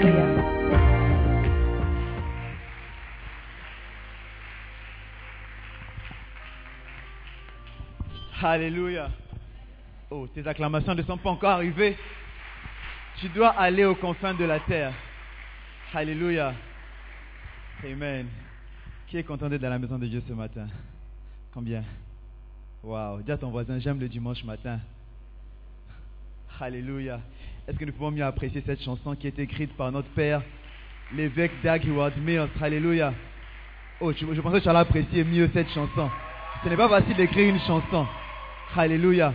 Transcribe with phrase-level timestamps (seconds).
[0.00, 0.44] impériale.
[8.42, 9.10] Alléluia.
[10.10, 11.96] Oh, tes acclamations ne sont pas encore arrivées.
[13.18, 14.94] Tu dois aller aux confins de la terre.
[15.92, 16.54] Alléluia.
[17.84, 18.26] Amen.
[19.08, 20.68] Qui est content d'être dans la maison de Dieu ce matin?
[21.52, 21.84] Combien?
[22.82, 23.20] Waouh.
[23.22, 24.80] Dis à ton voisin, j'aime le dimanche matin.
[26.58, 27.20] Alléluia.
[27.70, 30.42] Est-ce que nous pouvons mieux apprécier cette chanson qui est écrite par notre père,
[31.14, 33.14] l'évêque Howard Mills Alléluia.
[34.00, 36.10] Oh, je, je pensais que tu allais apprécier mieux cette chanson.
[36.64, 38.08] Ce n'est pas facile d'écrire une chanson.
[38.74, 39.32] Alléluia.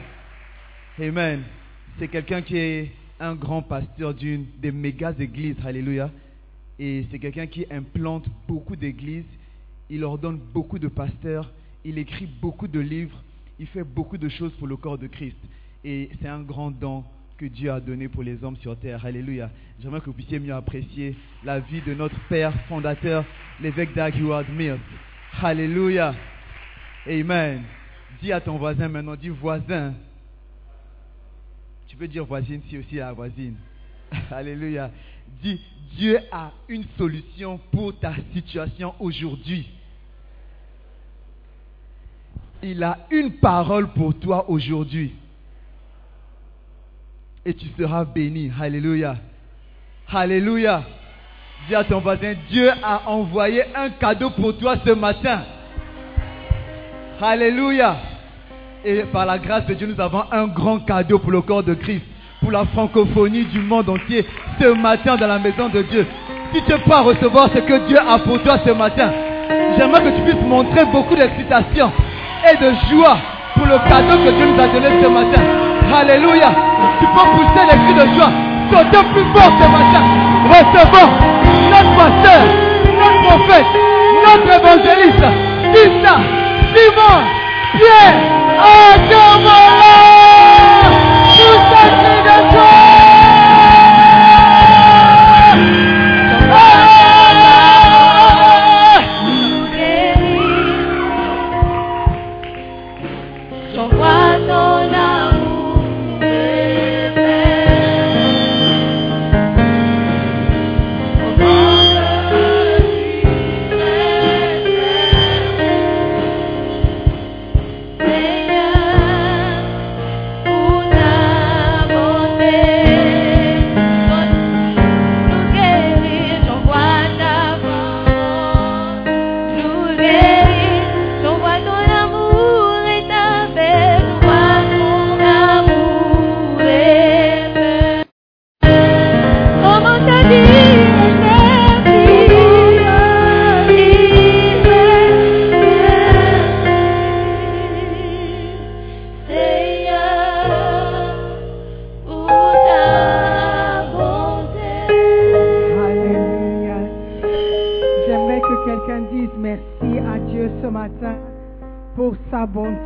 [1.00, 1.44] Amen.
[1.98, 2.92] C'est quelqu'un qui est
[3.22, 5.56] un grand pasteur d'une des méga églises.
[5.66, 6.12] Alléluia.
[6.78, 9.24] Et c'est quelqu'un qui implante beaucoup d'églises.
[9.90, 11.50] Il ordonne beaucoup de pasteurs.
[11.86, 13.24] Il écrit beaucoup de livres.
[13.60, 15.38] Il fait beaucoup de choses pour le corps de Christ.
[15.86, 17.06] Et c'est un grand don
[17.38, 19.06] que Dieu a donné pour les hommes sur terre.
[19.06, 19.50] Alléluia.
[19.82, 23.26] J'aimerais que vous puissiez mieux apprécier la vie de notre père fondateur,
[23.62, 24.80] l'évêque Doug Howard Mills.
[25.42, 26.16] Alléluia.
[27.08, 27.64] Amen.
[28.22, 29.94] Dis à ton voisin maintenant, dis voisin.
[31.88, 33.56] Tu peux dire voisine si aussi la voisine.
[34.32, 34.90] Alléluia.
[35.42, 35.60] Dis,
[35.98, 39.70] Dieu a une solution pour ta situation aujourd'hui.
[42.64, 45.14] Il a une parole pour toi aujourd'hui.
[47.48, 48.52] Et tu seras béni.
[48.60, 49.18] Alléluia.
[50.12, 50.82] Alléluia.
[51.68, 55.42] Dis à ton voisin, Dieu a envoyé un cadeau pour toi ce matin.
[57.22, 57.98] Alléluia.
[58.84, 61.76] Et par la grâce de Dieu, nous avons un grand cadeau pour le corps de
[61.76, 62.04] Christ,
[62.42, 64.26] pour la francophonie du monde entier,
[64.60, 66.08] ce matin dans la maison de Dieu.
[66.52, 69.12] Si tu peux recevoir ce que Dieu a pour toi ce matin,
[69.78, 71.92] j'aimerais que tu puisses montrer beaucoup d'excitation
[72.52, 73.18] et de joie
[73.54, 75.65] pour le cadeau que Dieu nous a donné ce matin.
[75.94, 76.50] Alléluia.
[77.00, 78.32] Tu peux pousser les cris de joie.
[78.72, 80.04] Sauter plus fort ce matin.
[80.50, 81.12] Recevons
[81.70, 82.44] notre pasteur,
[83.00, 83.66] notre prophète,
[84.26, 85.26] notre évangéliste,
[85.74, 86.16] Tissa,
[86.74, 87.18] Simon,
[87.74, 88.18] Pierre,
[88.94, 90.35] Adomola.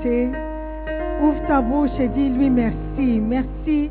[0.05, 3.19] Ouvre ta bouche et dis-lui merci.
[3.19, 3.89] Merci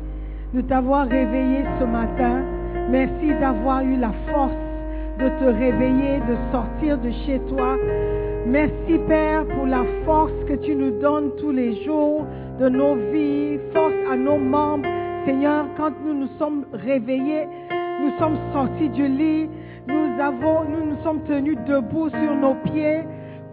[0.55, 2.41] de t'avoir réveillé ce matin.
[2.89, 4.57] Merci d'avoir eu la force
[5.19, 7.77] de te réveiller, de sortir de chez toi.
[8.47, 12.25] Merci Père pour la force que tu nous donnes tous les jours
[12.59, 14.87] de nos vies, force à nos membres.
[15.25, 17.45] Seigneur, quand nous nous sommes réveillés,
[18.01, 19.47] nous sommes sortis du lit,
[19.87, 23.01] nous avons, nous nous sommes tenus debout sur nos pieds.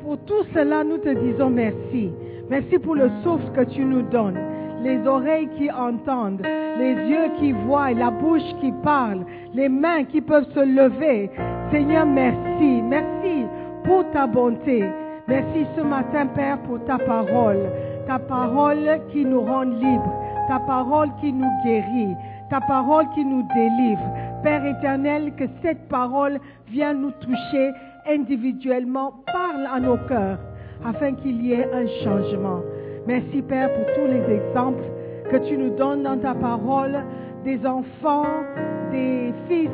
[0.03, 2.13] Pour tout cela, nous te disons merci.
[2.49, 4.39] Merci pour le souffle que tu nous donnes,
[4.81, 6.47] les oreilles qui entendent,
[6.79, 11.29] les yeux qui voient, la bouche qui parle, les mains qui peuvent se lever.
[11.73, 12.83] Seigneur, merci.
[12.83, 13.47] Merci
[13.85, 14.85] pour ta bonté.
[15.27, 17.69] Merci ce matin, Père, pour ta parole.
[18.07, 20.15] Ta parole qui nous rend libres.
[20.47, 22.15] Ta parole qui nous guérit.
[22.49, 24.09] Ta parole qui nous délivre.
[24.45, 26.39] Père éternel, que cette parole
[26.69, 27.73] vienne nous toucher
[28.09, 29.15] individuellement.
[29.33, 30.39] Parle à nos cœurs
[30.87, 32.61] afin qu'il y ait un changement.
[33.07, 34.85] Merci Père pour tous les exemples
[35.31, 36.97] que tu nous donnes dans ta parole
[37.45, 38.27] des enfants,
[38.93, 39.71] des fils,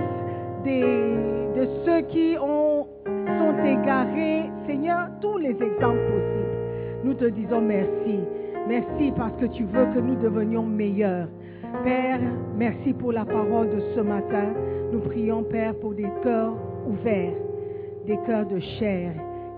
[0.65, 4.45] de ceux qui ont, sont égarés.
[4.67, 7.05] Seigneur, tous les exemples possibles.
[7.05, 8.21] Nous te disons merci.
[8.69, 11.29] Merci parce que tu veux que nous devenions meilleurs.
[11.85, 12.21] Père,
[12.57, 14.53] merci pour la parole de ce matin.
[14.93, 16.55] Nous prions, Père, pour des cœurs
[16.87, 17.35] ouverts,
[18.07, 19.13] des cœurs de chair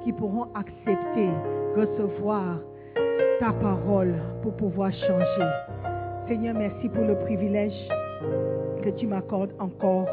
[0.05, 1.31] qui pourront accepter,
[1.77, 2.61] recevoir
[3.41, 5.49] ta parole pour pouvoir changer.
[6.29, 7.89] Seigneur, merci pour le privilège
[8.83, 10.07] que tu m'accordes encore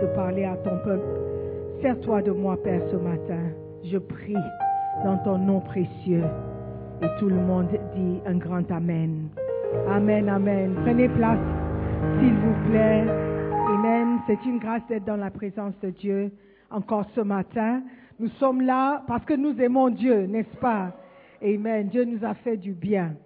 [0.00, 1.06] de parler à ton peuple.
[1.82, 3.40] Sers-toi de moi, Père, ce matin.
[3.84, 4.36] Je prie
[5.04, 6.24] dans ton nom précieux.
[7.02, 9.28] Et tout le monde dit un grand Amen.
[9.88, 10.74] Amen, Amen.
[10.84, 11.38] Prenez place,
[12.18, 13.04] s'il vous plaît.
[13.68, 14.18] Amen.
[14.26, 16.32] C'est une grâce d'être dans la présence de Dieu
[16.70, 17.82] encore ce matin.
[18.18, 20.92] Nous sommes là parce que nous aimons Dieu, n'est-ce pas?
[21.42, 21.88] Amen.
[21.88, 23.16] Dieu nous a fait du bien.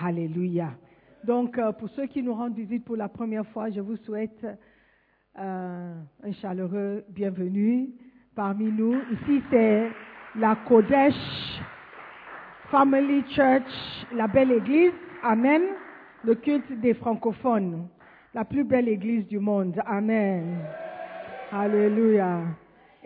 [0.00, 0.70] Alléluia.
[1.24, 4.46] Donc, euh, pour ceux qui nous rendent visite pour la première fois, je vous souhaite
[5.38, 7.90] euh, un chaleureux bienvenue
[8.34, 8.94] parmi nous.
[9.12, 9.90] Ici, c'est
[10.36, 11.14] la Kodesh
[12.70, 14.92] Family Church, la belle église.
[15.22, 15.62] Amen.
[16.22, 17.88] Le culte des francophones.
[18.34, 19.80] La plus belle église du monde.
[19.84, 20.58] Amen.
[21.50, 22.42] Alléluia.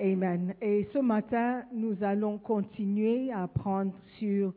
[0.00, 0.54] Amen.
[0.62, 4.54] Et ce matin, nous allons continuer à apprendre sur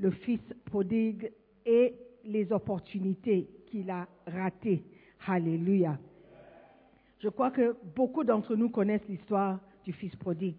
[0.00, 1.30] le fils prodigue
[1.66, 4.82] et les opportunités qu'il a ratées.
[5.26, 5.98] Alléluia.
[7.18, 10.56] Je crois que beaucoup d'entre nous connaissent l'histoire du fils prodigue.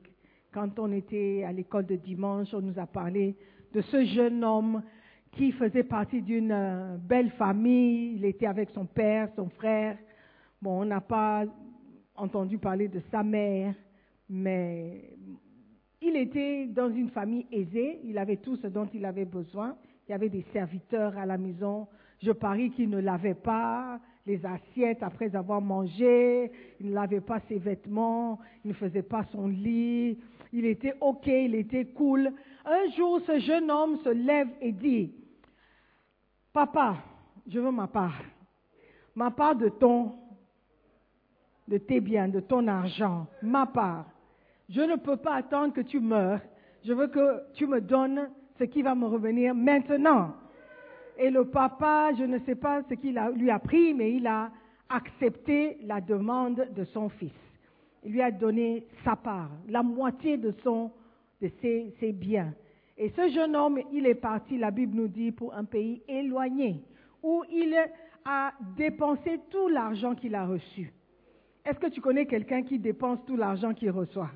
[0.51, 3.35] Quand on était à l'école de dimanche, on nous a parlé
[3.73, 4.83] de ce jeune homme
[5.31, 8.13] qui faisait partie d'une euh, belle famille.
[8.15, 9.97] Il était avec son père, son frère.
[10.61, 11.45] Bon, on n'a pas
[12.15, 13.73] entendu parler de sa mère,
[14.29, 15.17] mais
[16.01, 17.99] il était dans une famille aisée.
[18.03, 19.75] Il avait tout ce dont il avait besoin.
[20.07, 21.87] Il y avait des serviteurs à la maison.
[22.21, 26.51] Je parie qu'il ne lavait pas les assiettes après avoir mangé.
[26.79, 28.39] Il ne lavait pas ses vêtements.
[28.63, 30.17] Il ne faisait pas son lit.
[30.53, 32.31] Il était OK, il était cool.
[32.65, 35.13] Un jour, ce jeune homme se lève et dit,
[36.53, 36.97] Papa,
[37.47, 38.21] je veux ma part.
[39.15, 40.13] Ma part de ton,
[41.67, 43.27] de tes biens, de ton argent.
[43.41, 44.05] Ma part.
[44.69, 46.41] Je ne peux pas attendre que tu meurs.
[46.85, 50.35] Je veux que tu me donnes ce qui va me revenir maintenant.
[51.17, 54.51] Et le papa, je ne sais pas ce qu'il lui a pris, mais il a
[54.87, 57.33] accepté la demande de son fils.
[58.03, 60.53] Il lui a donné sa part, la moitié de,
[61.41, 62.53] ses biens.
[62.97, 66.81] Et ce jeune homme, il est parti, la Bible nous dit, pour un pays éloigné,
[67.23, 67.75] où il
[68.23, 70.93] a dépensé tout l'argent qu'il a reçu.
[71.65, 74.29] Est-ce que tu connais quelqu'un qui dépense tout l'argent qu'il reçoit?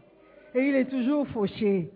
[0.55, 1.91] Et il est toujours fauché.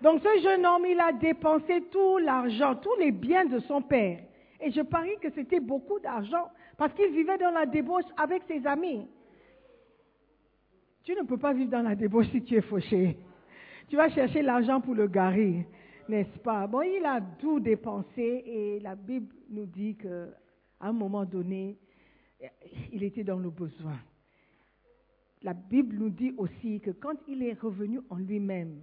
[0.00, 4.18] Donc ce jeune homme, il a dépensé tout l'argent, tous les biens de son père.
[4.60, 8.66] Et je parie que c'était beaucoup d'argent parce qu'il vivait dans la débauche avec ses
[8.66, 9.06] amis.
[11.04, 13.16] Tu ne peux pas vivre dans la débauche si tu es fauché.
[13.88, 15.66] Tu vas chercher l'argent pour le garer,
[16.08, 16.66] n'est-ce pas?
[16.66, 20.28] Bon, il a tout dépensé et la Bible nous dit qu'à
[20.80, 21.76] un moment donné,
[22.92, 23.98] il était dans le besoin.
[25.42, 28.80] La Bible nous dit aussi que quand il est revenu en lui-même,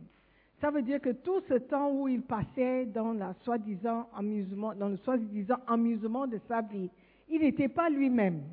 [0.59, 6.27] ça veut dire que tout ce temps où il passait dans, dans le soi-disant amusement
[6.27, 6.89] de sa vie,
[7.29, 8.43] il n'était pas lui-même.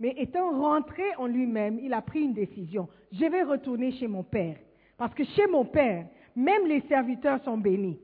[0.00, 2.88] Mais étant rentré en lui-même, il a pris une décision.
[3.12, 4.56] Je vais retourner chez mon père.
[4.96, 7.98] Parce que chez mon père, même les serviteurs sont bénis.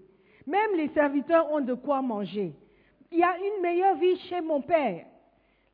[0.47, 2.53] Même les serviteurs ont de quoi manger.
[3.11, 5.07] Il y a une meilleure vie chez mon père.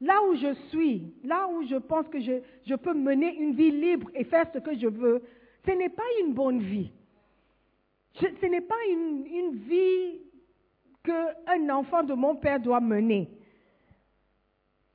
[0.01, 4.11] Là où je suis, là où je pense que je, peux mener une vie libre
[4.15, 5.23] et faire ce que je veux,
[5.67, 6.91] ce n'est pas une bonne vie.
[8.15, 10.21] Ce n'est pas une, une vie
[11.05, 13.29] qu'un enfant de mon père doit mener.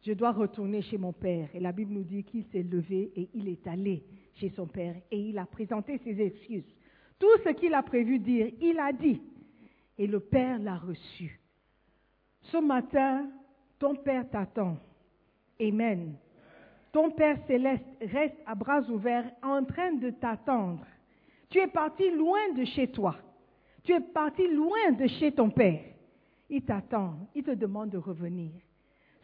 [0.02, 1.50] Je dois retourner chez mon père.
[1.54, 4.04] Et la Bible nous dit qu'il s'est levé et il est allé
[4.36, 6.76] chez son père et il a présenté ses excuses.
[7.18, 9.22] Tout ce qu'il a prévu dire, il a dit.
[9.98, 11.40] Et le père l'a reçu.
[12.42, 13.30] Ce matin,
[13.80, 14.78] ton père t'attend.
[15.60, 16.16] Amen.
[16.92, 20.86] Ton Père céleste reste à bras ouverts en train de t'attendre.
[21.50, 23.16] Tu es parti loin de chez toi.
[23.84, 25.82] Tu es parti loin de chez ton Père.
[26.50, 27.16] Il t'attend.
[27.36, 28.52] Il te demande de revenir.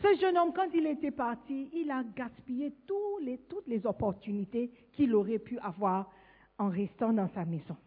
[0.01, 5.39] Ce jeune homme, quand il était parti, il a gaspillé toutes les opportunités qu'il aurait
[5.39, 6.11] pu avoir
[6.57, 7.77] en restant dans sa maison.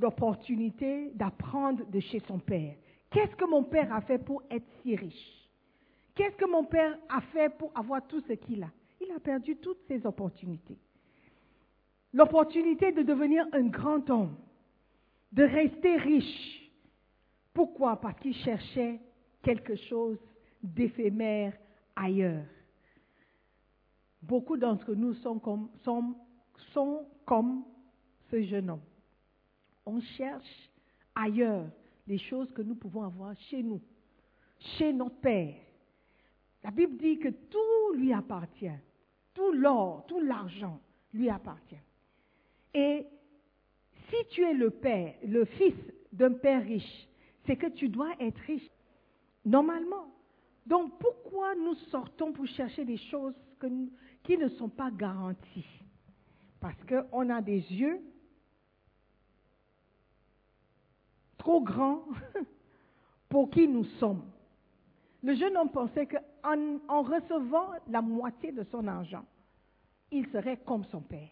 [0.00, 2.74] L'opportunité d'apprendre de chez son Père.
[3.10, 5.47] Qu'est-ce que mon Père a fait pour être si riche?
[6.18, 8.70] Qu'est-ce que mon Père a fait pour avoir tout ce qu'il a?
[9.00, 10.76] Il a perdu toutes ses opportunités.
[12.12, 14.34] L'opportunité de devenir un grand homme,
[15.30, 16.72] de rester riche.
[17.54, 18.00] Pourquoi?
[18.00, 18.98] Parce qu'il cherchait
[19.44, 20.18] quelque chose
[20.60, 21.56] d'éphémère
[21.94, 22.46] ailleurs.
[24.20, 26.16] Beaucoup d'entre nous sont comme, sont,
[26.72, 27.62] sont comme
[28.28, 28.82] ce jeune homme.
[29.86, 30.68] On cherche
[31.14, 31.66] ailleurs
[32.08, 33.80] les choses que nous pouvons avoir chez nous,
[34.76, 35.54] chez notre Père.
[36.64, 38.78] La Bible dit que tout lui appartient.
[39.34, 40.80] Tout l'or, tout l'argent
[41.12, 41.80] lui appartient.
[42.74, 43.06] Et
[44.08, 45.74] si tu es le père, le fils
[46.12, 47.08] d'un père riche,
[47.46, 48.70] c'est que tu dois être riche,
[49.44, 50.12] normalement.
[50.66, 53.34] Donc pourquoi nous sortons pour chercher des choses
[54.22, 55.66] qui ne sont pas garanties?
[56.60, 58.00] Parce qu'on a des yeux
[61.38, 62.04] trop grand
[63.28, 64.30] pour qui nous sommes.
[65.22, 69.24] Le jeune homme pensait qu'en en recevant la moitié de son argent,
[70.10, 71.28] il serait comme son père.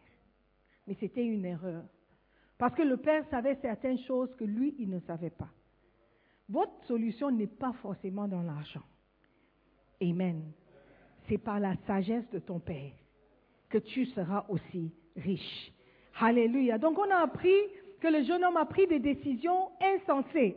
[0.86, 1.84] Mais c'était une erreur.
[2.58, 5.48] Parce que le père savait certaines choses que lui, il ne savait pas.
[6.48, 8.82] Votre solution n'est pas forcément dans l'argent.
[10.00, 10.52] Amen.
[11.28, 12.92] C'est par la sagesse de ton père
[13.68, 15.72] que tu seras aussi riche.
[16.20, 16.78] Alléluia.
[16.78, 17.56] Donc on a appris
[18.00, 20.56] que le jeune homme a pris des décisions insensées,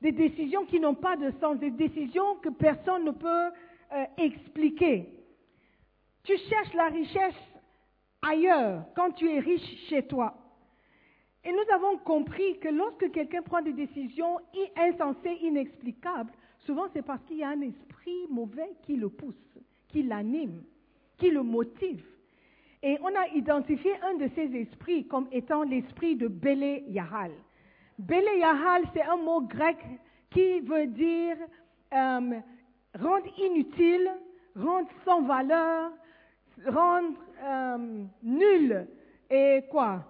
[0.00, 3.50] des décisions qui n'ont pas de sens, des décisions que personne ne peut
[3.92, 5.06] euh, expliquer.
[6.24, 7.34] Tu cherches la richesse
[8.22, 10.34] ailleurs quand tu es riche chez toi.
[11.44, 14.38] Et nous avons compris que lorsque quelqu'un prend des décisions
[14.76, 16.32] insensées, inexplicables,
[16.66, 19.34] souvent c'est parce qu'il y a un esprit mauvais qui le pousse,
[19.88, 20.62] qui l'anime,
[21.16, 22.04] qui le motive.
[22.82, 27.32] Et on a identifié un de ces esprits comme étant l'esprit de Bélé Yahal.
[28.00, 29.76] Bélé Yahal, c'est un mot grec
[30.30, 31.36] qui veut dire
[31.92, 32.40] euh,
[32.98, 34.10] rendre inutile,
[34.56, 35.90] rendre sans valeur,
[36.66, 38.86] rendre euh, nul.
[39.30, 40.02] Et quoi?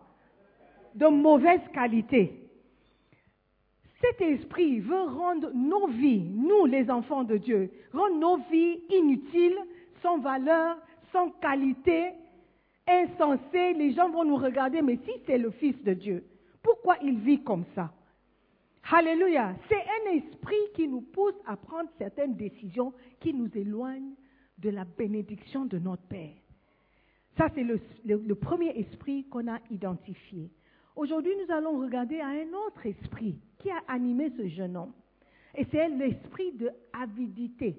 [0.94, 2.48] De mauvaise qualité.
[4.00, 9.58] Cet esprit veut rendre nos vies, nous les enfants de Dieu, rendre nos vies inutiles,
[10.00, 10.76] sans valeur,
[11.12, 12.12] sans qualité,
[12.86, 16.24] insensé, les gens vont nous regarder, mais si c'est le Fils de Dieu,
[16.62, 17.92] pourquoi il vit comme ça
[18.92, 19.54] Alléluia.
[19.68, 24.14] C'est un esprit qui nous pousse à prendre certaines décisions qui nous éloignent
[24.58, 26.34] de la bénédiction de notre Père.
[27.36, 30.50] Ça, c'est le, premier esprit qu'on a identifié.
[30.96, 34.92] Aujourd'hui, nous allons regarder à un autre esprit qui a animé ce jeune homme.
[35.54, 37.76] Et c'est l'esprit de avidité.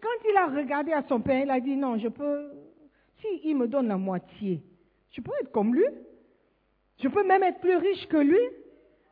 [0.00, 2.50] Quand il a regardé à son père, il a dit, non, je peux,
[3.44, 4.62] il me donne la moitié,
[5.10, 5.84] je peux être comme lui.
[6.98, 8.40] Je peux même être plus riche que lui.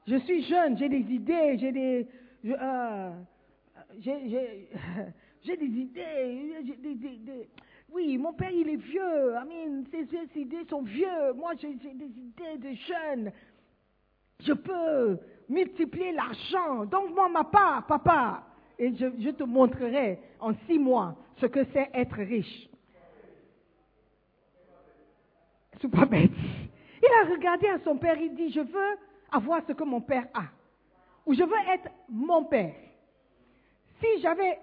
[0.07, 2.09] Je suis jeune, j'ai des idées, j'ai des,
[2.45, 3.11] euh,
[4.01, 7.49] j'ai, des idées,
[7.93, 12.07] oui, mon père il est vieux, I mean, ses, idées sont vieux, moi j'ai, des
[12.07, 13.33] idées de jeune.
[14.41, 15.19] Je peux
[15.49, 18.45] multiplier l'argent, donc moi ma part, papa,
[18.79, 22.69] et je, je te montrerai en six mois ce que c'est être riche.
[25.89, 26.31] pas bête.
[27.03, 28.99] Il a regardé à son père, il dit, je veux
[29.31, 30.45] avoir ce que mon père a.
[31.27, 32.75] Ou je veux être mon père.
[34.01, 34.59] Si j'avais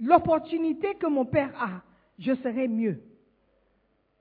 [0.00, 1.82] l'opportunité que mon père a,
[2.18, 3.02] je serais mieux.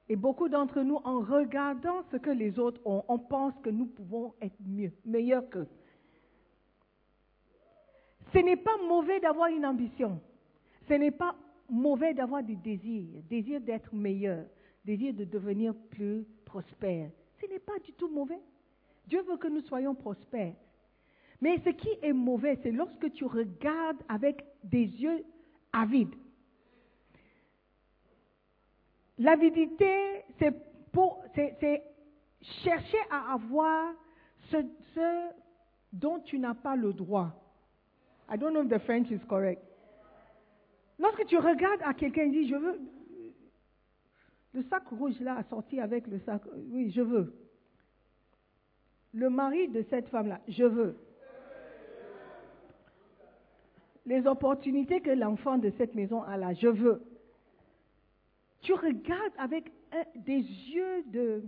[0.09, 3.85] Et beaucoup d'entre nous, en regardant ce que les autres ont, on pense que nous
[3.85, 5.67] pouvons être mieux, meilleurs qu'eux.
[8.33, 10.19] Ce n'est pas mauvais d'avoir une ambition.
[10.87, 11.35] Ce n'est pas
[11.69, 14.45] mauvais d'avoir des désirs, désir d'être meilleur,
[14.83, 17.09] désir de devenir plus prospère.
[17.43, 18.39] Ce n'est pas du tout mauvais.
[19.07, 20.55] Dieu veut que nous soyons prospères.
[21.41, 25.25] Mais ce qui est mauvais, c'est lorsque tu regardes avec des yeux
[25.73, 26.15] avides.
[29.17, 31.83] L'avidité, c'est
[32.63, 33.93] chercher à avoir
[34.49, 34.57] ce,
[34.95, 35.29] ce
[35.91, 37.31] dont tu n'as pas le droit.
[38.29, 39.61] I don't know if the French is correct.
[40.97, 42.79] Lorsque tu regardes à quelqu'un et dis, je veux,
[44.53, 46.41] le sac rouge là a sorti avec le sac.
[46.69, 47.33] Oui, je veux.
[49.13, 50.97] Le mari de cette femme-là, je veux.
[54.05, 57.01] Les opportunités que l'enfant de cette maison a là, je veux.
[58.61, 59.71] Tu regardes avec
[60.15, 61.43] des yeux de,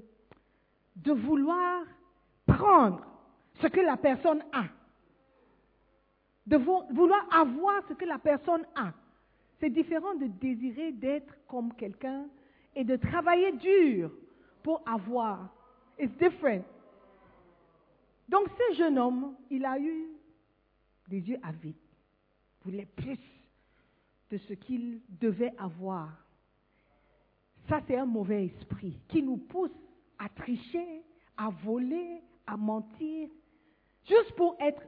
[0.97, 1.83] de vouloir
[2.45, 3.05] prendre
[3.61, 4.65] ce que la personne a.
[6.47, 8.93] De vouloir avoir ce que la personne a.
[9.59, 12.25] C'est différent de désirer d'être comme quelqu'un
[12.75, 14.11] et de travailler dur
[14.63, 15.49] pour avoir.
[15.97, 16.63] It's different.
[18.27, 20.09] Donc ce jeune homme, il a eu
[21.07, 21.75] des yeux avides,
[22.63, 23.19] voulait plus
[24.31, 26.09] de ce qu'il devait avoir.
[27.69, 29.71] Ça, c'est un mauvais esprit qui nous pousse
[30.17, 31.03] à tricher,
[31.37, 33.29] à voler, à mentir,
[34.07, 34.81] juste pour être,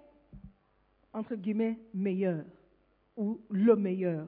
[1.13, 2.43] entre guillemets, meilleur
[3.15, 4.27] ou le meilleur.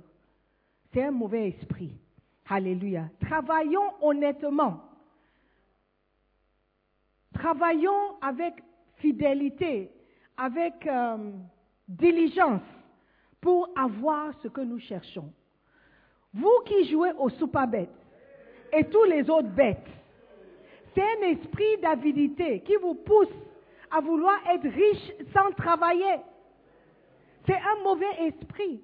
[0.92, 1.94] C'est un mauvais esprit.
[2.50, 3.10] Alléluia.
[3.22, 4.82] Travaillons honnêtement.
[7.34, 8.56] Travaillons avec
[8.96, 9.92] fidélité,
[10.36, 11.32] avec euh,
[11.88, 12.64] diligence
[13.40, 15.32] pour avoir ce que nous cherchons.
[16.34, 17.68] Vous qui jouez au super
[18.72, 19.88] et tous les autres bêtes,
[20.94, 23.34] c'est un esprit d'avidité qui vous pousse
[23.92, 26.18] à vouloir être riche sans travailler.
[27.46, 28.82] C'est un mauvais esprit.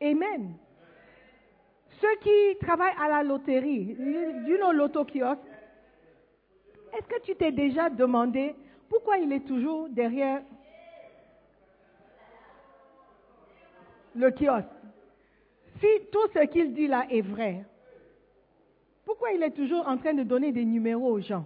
[0.00, 0.54] Amen.
[2.00, 5.40] Ceux qui travaillent à la loterie, du nom l'autokiosque,
[6.92, 8.54] est-ce que tu t'es déjà demandé
[8.88, 10.42] pourquoi il est toujours derrière
[14.14, 14.68] le kiosque?
[15.80, 17.64] Si tout ce qu'il dit là est vrai,
[19.04, 21.44] pourquoi il est toujours en train de donner des numéros aux gens?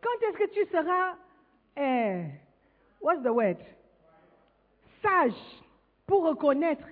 [0.00, 1.16] Quand est-ce que tu seras,
[1.76, 2.24] eh,
[3.00, 3.56] what's the word,
[5.02, 5.32] sage
[6.06, 6.86] pour reconnaître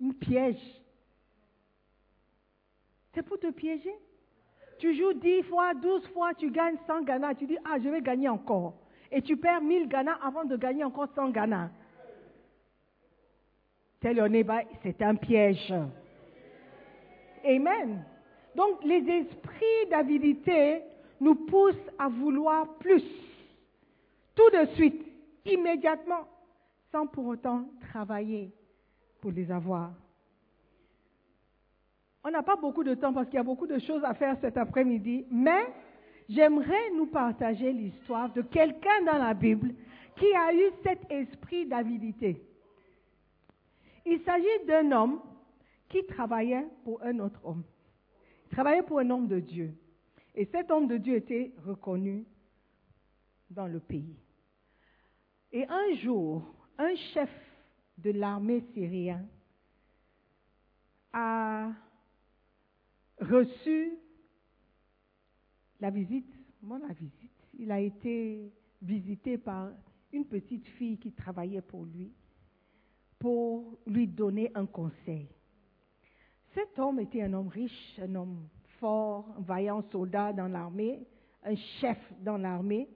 [0.00, 0.60] une piège
[3.14, 3.94] C'est pour te piéger
[4.78, 8.00] Tu joues 10 fois, 12 fois, tu gagnes 100 Ghana, tu dis, ah, je vais
[8.00, 8.74] gagner encore.
[9.10, 11.70] Et tu perds 1000 Ghana avant de gagner encore 100 Ghana.
[14.00, 14.46] Tel
[14.82, 15.74] c'est un piège.
[17.44, 18.04] Amen.
[18.54, 20.82] Donc les esprits d'avidité
[21.20, 23.04] nous poussent à vouloir plus,
[24.36, 25.04] tout de suite,
[25.44, 26.28] immédiatement,
[26.92, 28.52] sans pour autant travailler
[29.20, 29.92] pour les avoir.
[32.24, 34.36] On n'a pas beaucoup de temps parce qu'il y a beaucoup de choses à faire
[34.40, 35.66] cet après-midi, mais
[36.28, 39.74] j'aimerais nous partager l'histoire de quelqu'un dans la Bible
[40.16, 42.42] qui a eu cet esprit d'avidité.
[44.04, 45.20] Il s'agit d'un homme
[45.88, 47.62] qui travaillait pour un autre homme.
[48.46, 49.72] Il travaillait pour un homme de Dieu.
[50.34, 52.24] Et cet homme de Dieu était reconnu
[53.50, 54.16] dans le pays.
[55.52, 56.42] Et un jour,
[56.78, 57.30] un chef
[57.98, 59.28] de l'armée syrienne
[61.12, 61.72] a
[63.20, 63.92] reçu
[65.80, 66.32] la visite,
[66.62, 69.70] moi la visite, il a été visité par
[70.12, 72.12] une petite fille qui travaillait pour lui
[73.18, 75.28] pour lui donner un conseil.
[76.54, 81.06] Cet homme était un homme riche, un homme fort, un vaillant soldat dans l'armée,
[81.42, 82.88] un chef dans l'armée,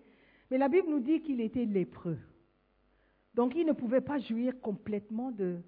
[0.51, 2.19] mais la Bible nous dit qu'il était lépreux.
[3.35, 5.59] Donc il ne pouvait pas jouir complètement de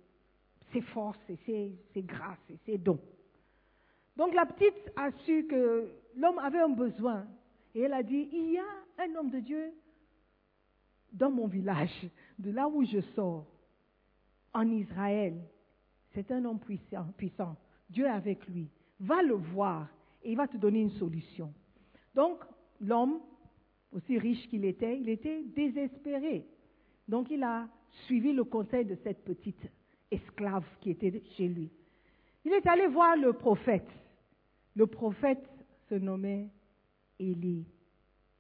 [0.73, 1.37] ses forces et
[1.95, 3.01] ses, grâces et ses dons.
[4.17, 7.27] Donc la petite a su que l'homme avait un besoin
[7.75, 8.65] et elle a dit, il y a
[8.99, 9.73] un homme de Dieu
[11.13, 13.47] dans mon village, de là où je sors
[14.53, 15.41] en Israël.
[16.13, 17.57] C'est un homme puissant, puissant.
[17.91, 18.69] Dieu est avec lui.
[19.01, 19.89] Va le voir
[20.23, 21.53] et il va te donner une solution.
[22.15, 22.39] Donc,
[22.81, 23.21] l'homme,
[23.93, 26.47] aussi riche qu'il était, il était désespéré.
[27.09, 27.67] Donc, il a
[28.07, 29.61] suivi le conseil de cette petite
[30.11, 31.71] esclave qui était chez lui.
[32.45, 33.89] Il est allé voir le prophète.
[34.77, 35.47] Le prophète
[35.89, 36.49] se nommait
[37.19, 37.65] Élie.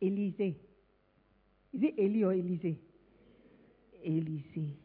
[0.01, 0.57] Élisée.
[1.73, 2.79] Il dit Élie ou Élisée?
[4.03, 4.77] Élisée.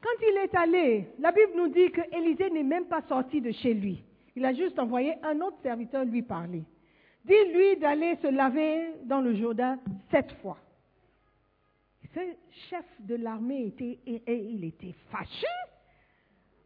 [0.00, 3.50] Quand il est allé, la Bible nous dit que Élisée n'est même pas sorti de
[3.50, 4.02] chez lui.
[4.36, 6.62] Il a juste envoyé un autre serviteur lui parler.
[7.24, 10.58] Dis-lui d'aller se laver dans le Jourdain sept fois.
[12.14, 12.20] Ce
[12.70, 15.46] chef de l'armée était, il était fâché.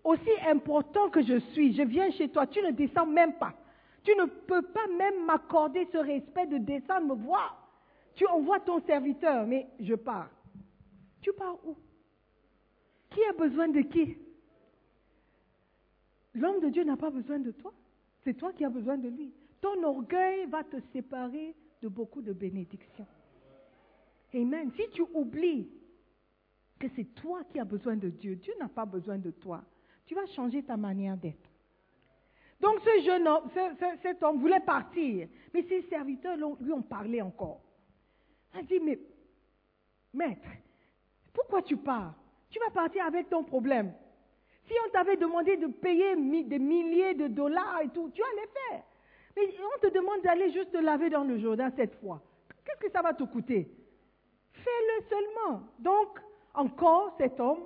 [0.04, 3.54] Aussi important que je suis, je viens chez toi, tu ne descends même pas.
[4.02, 7.58] Tu ne peux pas même m'accorder ce respect de descendre me voir.
[8.14, 10.30] Tu envoies ton serviteur, mais je pars.
[11.20, 11.76] Tu pars où?
[13.10, 14.16] Qui a besoin de qui?
[16.34, 17.72] L'homme de Dieu n'a pas besoin de toi.
[18.24, 19.32] C'est toi qui as besoin de lui.
[19.60, 23.06] Ton orgueil va te séparer de beaucoup de bénédictions.
[24.34, 24.70] Amen.
[24.76, 25.68] Si tu oublies
[26.78, 29.62] que c'est toi qui as besoin de Dieu, Dieu n'a pas besoin de toi,
[30.06, 31.50] tu vas changer ta manière d'être.
[32.60, 33.50] Donc ce jeune homme,
[34.02, 37.60] cet homme voulait partir, mais ses serviteurs lui ont parlé encore.
[38.54, 38.98] Il a dit, mais
[40.12, 40.48] maître,
[41.32, 42.14] pourquoi tu pars?
[42.50, 43.92] Tu vas partir avec ton problème.
[44.66, 46.14] Si on t'avait demandé de payer
[46.44, 48.84] des milliers de dollars et tout, tu allais faire.
[49.36, 49.42] Mais
[49.74, 52.22] on te demande d'aller juste te laver dans le Jourdain cette fois.
[52.64, 53.68] Qu'est-ce que ça va te coûter?
[54.64, 55.62] Fais-le seulement.
[55.78, 56.20] Donc,
[56.54, 57.64] encore cet homme,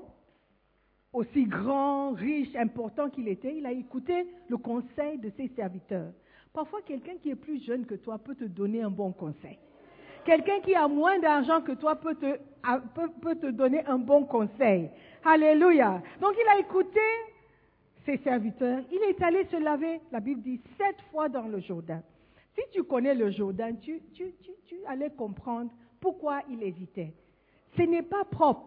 [1.12, 6.12] aussi grand, riche, important qu'il était, il a écouté le conseil de ses serviteurs.
[6.52, 9.58] Parfois, quelqu'un qui est plus jeune que toi peut te donner un bon conseil.
[10.26, 12.38] Quelqu'un qui a moins d'argent que toi peut te,
[13.20, 14.90] peut, te donner un bon conseil.
[15.24, 16.02] Alléluia.
[16.20, 17.00] Donc il a écouté
[18.04, 18.82] ses serviteurs.
[18.90, 22.02] Il est allé se laver, la Bible dit, sept fois dans le Jourdain.
[22.56, 24.32] Si tu connais le Jourdain, tu, tu,
[24.66, 25.70] tu, allais comprendre
[26.06, 27.12] pourquoi il hésitait.
[27.76, 28.62] Ce n'est pas propre.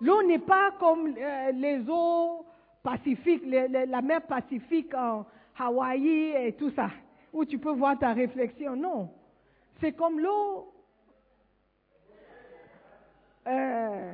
[0.00, 2.46] L'eau n'est pas comme euh, les eaux
[2.82, 5.26] pacifiques, la mer Pacifique en
[5.58, 6.88] Hawaï et tout ça,
[7.30, 8.74] où tu peux voir ta réflexion.
[8.74, 9.10] Non.
[9.82, 10.72] C'est comme l'eau.
[13.46, 14.12] Euh,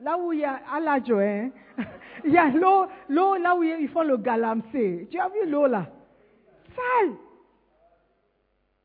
[0.00, 1.50] là où il y a la hein,
[2.24, 5.06] il y a l'eau, l'eau là où ils font le galamsé.
[5.08, 5.86] Tu as vu l'eau là?
[6.74, 7.12] Sale.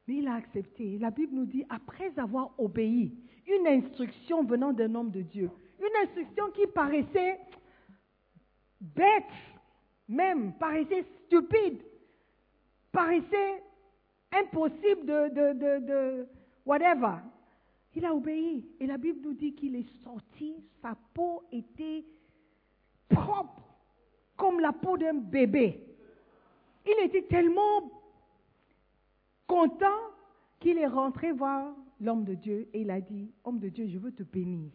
[0.08, 0.98] Mais il a accepté.
[1.00, 3.14] La Bible nous dit, après avoir obéi,
[3.46, 7.40] une instruction venant d'un homme de Dieu, une instruction qui paraissait
[8.80, 9.24] bête,
[10.08, 11.82] même, paraissait stupide,
[12.92, 13.64] paraissait
[14.32, 16.28] impossible de, de,
[16.66, 17.18] whatever.
[17.96, 18.66] Il a obéi.
[18.80, 22.06] Et la Bible nous dit qu'il est sorti, sa peau était
[23.10, 23.64] propre,
[24.36, 25.84] comme la peau d'un bébé.
[26.86, 27.92] Il était tellement
[29.48, 29.98] content
[30.60, 33.98] qu'il est rentré voir l'homme de Dieu et il a dit, homme de Dieu, je
[33.98, 34.72] veux te bénir.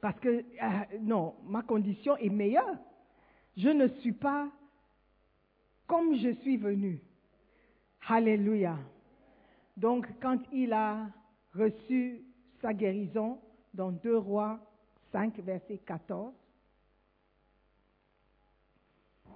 [0.00, 2.76] Parce que, euh, non, ma condition est meilleure.
[3.56, 4.48] Je ne suis pas
[5.86, 7.00] comme je suis venu.
[8.06, 8.78] Alléluia.
[9.76, 11.06] Donc, quand il a
[11.54, 12.22] reçu
[12.60, 13.40] sa guérison
[13.74, 14.60] dans 2 Rois
[15.12, 16.32] 5, verset 14,
[19.26, 19.32] la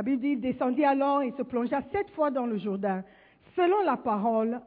[0.00, 3.04] Bible dit, il descendit alors et se plongea sept fois dans le Jourdain,
[3.54, 4.60] selon la parole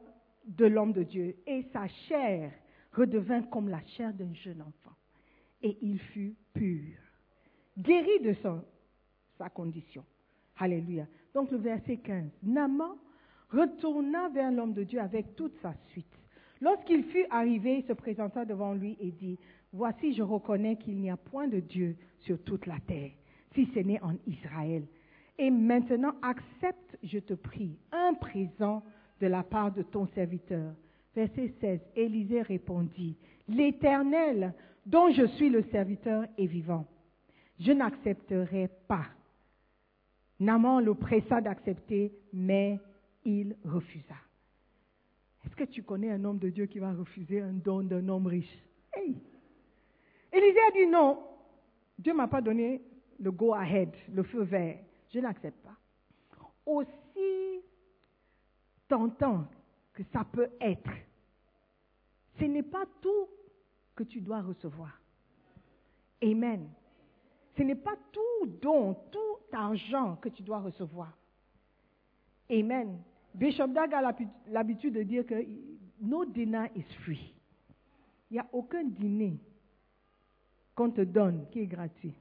[0.45, 2.51] de l'homme de Dieu, et sa chair
[2.93, 4.95] redevint comme la chair d'un jeune enfant,
[5.63, 6.95] et il fut pur,
[7.77, 8.63] guéri de son,
[9.37, 10.05] sa condition.
[10.57, 11.07] Alléluia.
[11.33, 12.95] Donc le verset 15, Naaman
[13.49, 16.05] retourna vers l'homme de Dieu avec toute sa suite.
[16.61, 19.37] Lorsqu'il fut arrivé, il se présenta devant lui et dit,
[19.73, 23.11] Voici, je reconnais qu'il n'y a point de Dieu sur toute la terre,
[23.53, 24.87] si ce n'est en Israël.
[25.37, 28.83] Et maintenant, accepte, je te prie, un présent
[29.19, 30.73] de la part de ton serviteur.
[31.15, 31.79] Verset 16.
[31.95, 33.17] Élisée répondit,
[33.47, 34.53] L'Éternel,
[34.85, 36.85] dont je suis le serviteur, est vivant.
[37.59, 39.05] Je n'accepterai pas.
[40.39, 42.79] Naman le pressa d'accepter, mais
[43.23, 44.15] il refusa.
[45.45, 48.27] Est-ce que tu connais un homme de Dieu qui va refuser un don d'un homme
[48.27, 48.57] riche?
[48.93, 49.15] Hey.
[50.33, 51.19] Élisée a dit non.
[51.97, 52.81] Dieu m'a pas donné
[53.19, 54.79] le go-ahead, le feu vert.
[55.11, 55.75] Je n'accepte pas.
[56.65, 57.61] Aussi
[58.87, 59.45] tentant
[59.93, 60.91] que ça peut être,
[62.39, 63.27] ce n'est pas tout
[63.95, 64.99] que tu dois recevoir.
[66.21, 66.69] Amen.
[67.57, 71.17] Ce n'est pas tout don, tout argent que tu dois recevoir.
[72.49, 73.01] Amen.
[73.33, 74.13] Bishop Dag a
[74.47, 75.45] l'habitude de dire que
[76.01, 77.33] no dinner is free.
[78.29, 79.39] Il n'y a aucun dîner
[80.73, 82.13] qu'on te donne qui est gratuit.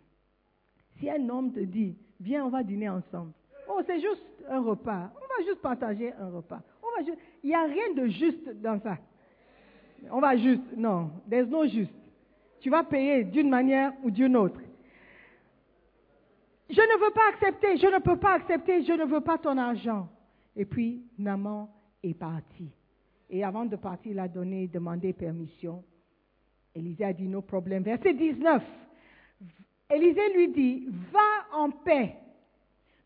[0.98, 3.32] Si un homme te dit, viens, on va dîner ensemble.
[3.68, 5.12] Oh, c'est juste un repas.
[5.16, 6.60] On va juste partager un repas.
[6.82, 7.18] On va juste...
[7.42, 8.98] Il n'y a rien de juste dans ça.
[10.10, 10.76] On va juste.
[10.76, 11.94] Non, there's no juste.
[12.60, 14.60] Tu vas payer d'une manière ou d'une autre.
[16.70, 19.56] Je ne veux pas accepter, je ne peux pas accepter, je ne veux pas ton
[19.58, 20.08] argent.
[20.56, 21.68] Et puis, Naman
[22.02, 22.70] est parti.
[23.28, 25.84] Et avant de partir, il a donné, demandé permission.
[26.74, 27.82] Élisée a dit, no problème.
[27.82, 28.62] Verset 19.
[29.90, 32.16] Élisée lui dit, va en paix.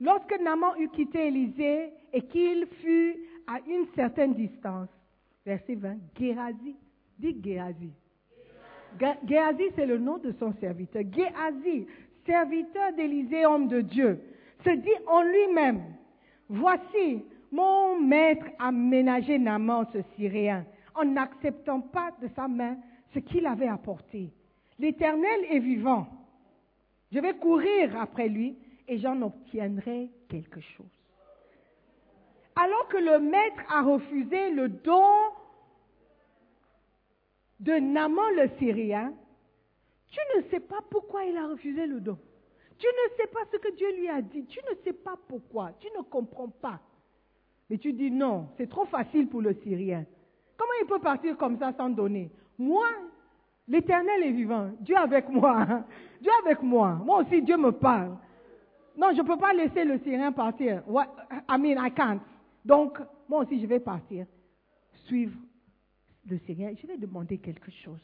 [0.00, 4.88] Lorsque Naman eut quitté Élisée et qu'il fut à une certaine distance,
[5.44, 6.76] verset 20, Géasi,
[7.18, 7.90] dit Géasi.
[9.26, 11.02] Géasi, c'est le nom de son serviteur.
[11.12, 11.86] Géasi,
[12.24, 14.20] serviteur d'Élisée, homme de Dieu,
[14.64, 15.82] se dit en lui-même,
[16.48, 20.64] voici, mon maître a ménagé Naman, ce Syréen,
[20.94, 22.76] en n'acceptant pas de sa main
[23.14, 24.30] ce qu'il avait apporté.
[24.78, 26.06] L'Éternel est vivant.
[27.12, 30.86] Je vais courir après lui et j'en obtiendrai quelque chose.
[32.56, 35.30] Alors que le maître a refusé le don
[37.60, 39.12] de Naman le Syrien,
[40.10, 42.18] tu ne sais pas pourquoi il a refusé le don.
[42.78, 44.44] Tu ne sais pas ce que Dieu lui a dit.
[44.46, 45.72] Tu ne sais pas pourquoi.
[45.80, 46.80] Tu ne comprends pas.
[47.68, 50.04] Mais tu dis non, c'est trop facile pour le Syrien.
[50.56, 52.30] Comment il peut partir comme ça sans donner?
[52.56, 52.88] Moi,
[53.68, 54.70] l'Éternel est vivant.
[54.80, 55.66] Dieu avec moi.
[56.20, 56.94] Dieu avec moi.
[57.04, 58.16] Moi aussi, Dieu me parle.
[58.96, 60.82] Non, je ne peux pas laisser le Syrien partir.
[61.48, 62.20] I mean, I can't.
[62.64, 64.26] Donc, moi aussi, je vais partir.
[65.04, 65.38] Suivre
[66.28, 66.72] le Syrien.
[66.80, 68.00] Je vais demander quelque chose.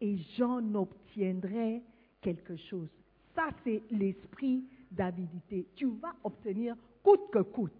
[0.00, 1.82] Et j'en obtiendrai
[2.20, 2.88] quelque chose.
[3.34, 5.66] Ça, c'est l'esprit d'avidité.
[5.74, 7.72] Tu vas obtenir coûte que coûte.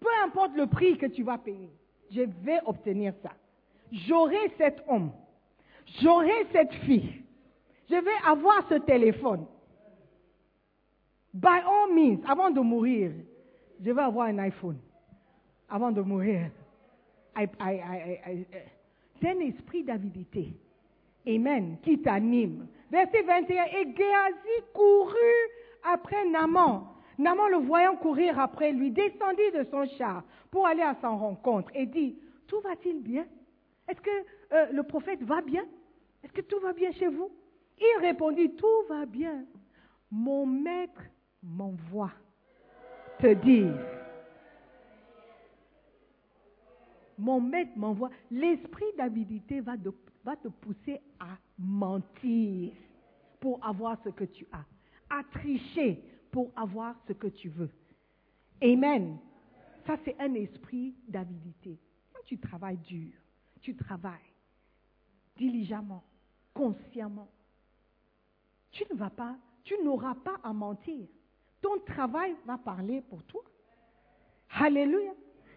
[0.00, 1.70] Peu importe le prix que tu vas payer,
[2.10, 3.32] je vais obtenir ça.
[3.92, 5.10] J'aurai cet homme.
[6.00, 7.22] J'aurai cette fille.
[7.88, 9.46] Je vais avoir ce téléphone.
[11.32, 13.12] By all means, avant de mourir,
[13.80, 14.78] je vais avoir un iPhone.
[15.68, 16.50] Avant de mourir.
[19.20, 20.52] C'est un esprit d'avidité.
[21.26, 21.76] Amen.
[21.82, 22.66] Qui t'anime.
[22.90, 23.64] Verset 21.
[23.64, 25.50] Et Géasi courut
[25.84, 26.88] après Naman.
[27.18, 31.70] Naman le voyant courir après lui, descendit de son char pour aller à son rencontre
[31.74, 33.26] et dit, tout va-t-il bien?
[33.88, 34.10] Est-ce que
[34.52, 35.64] euh, le prophète va bien?
[36.22, 37.30] Est-ce que tout va bien chez vous?
[37.78, 39.44] Il répondit, tout va bien.
[40.10, 41.02] Mon maître
[41.42, 42.12] m'envoie
[43.18, 43.74] te dire.
[47.18, 48.10] Mon maître m'envoie.
[48.30, 49.74] L'esprit d'avidité va,
[50.24, 52.72] va te pousser à mentir
[53.40, 54.64] pour avoir ce que tu as,
[55.10, 57.70] à tricher pour avoir ce que tu veux.
[58.62, 59.18] Amen.
[59.86, 61.78] Ça, c'est un esprit d'avidité.
[62.12, 63.12] Quand tu travailles dur,
[63.66, 64.32] tu travailles
[65.36, 66.04] diligemment,
[66.54, 67.28] consciemment,
[68.70, 71.08] tu ne vas pas, tu n'auras pas à mentir.
[71.60, 73.42] Ton travail va parler pour toi.
[74.60, 75.10] Alléluia.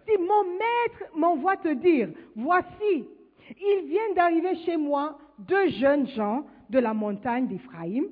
[0.07, 3.05] Si mon maître m'envoie te dire, voici,
[3.51, 8.05] il vient d'arriver chez moi deux jeunes gens de la montagne d'Éphraïm,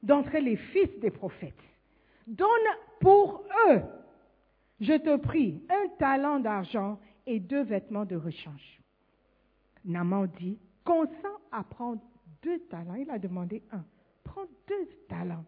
[0.00, 1.64] d'entre les fils des prophètes.
[2.28, 2.48] Donne
[3.00, 3.80] pour eux,
[4.80, 8.79] je te prie, un talent d'argent et deux vêtements de rechange.
[9.84, 12.02] Naman dit, consent à prendre
[12.42, 12.94] deux talents.
[12.94, 13.84] Il a demandé un.
[14.24, 15.44] Prends deux talents.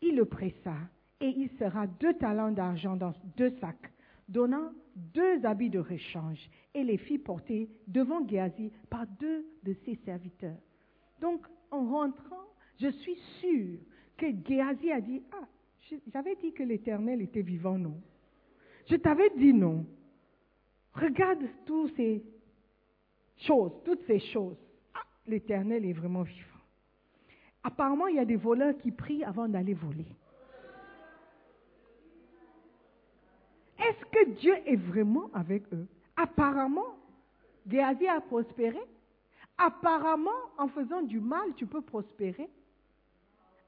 [0.00, 0.76] Il le pressa
[1.20, 3.92] et il sera deux talents d'argent dans deux sacs,
[4.28, 9.94] donnant deux habits de rechange et les fit porter devant Géasi par deux de ses
[10.04, 10.58] serviteurs.
[11.20, 12.46] Donc, en rentrant,
[12.80, 13.78] je suis sûre
[14.16, 15.46] que Géasi a dit, ah,
[16.12, 18.00] j'avais dit que l'Éternel était vivant, non?
[18.86, 19.86] Je t'avais dit non.
[20.94, 22.24] Regarde toutes ces
[23.46, 24.56] choses, toutes ces choses.
[24.94, 26.48] Ah, l'Éternel est vraiment vivant.
[27.64, 30.06] Apparemment, il y a des voleurs qui prient avant d'aller voler.
[33.78, 35.86] Est-ce que Dieu est vraiment avec eux?
[36.16, 36.96] Apparemment,
[37.66, 38.80] Géasi a prospéré.
[39.58, 42.48] Apparemment, en faisant du mal, tu peux prospérer.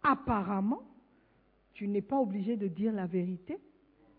[0.02, 0.82] Apparemment,
[1.72, 3.58] tu n'es pas obligé de dire la vérité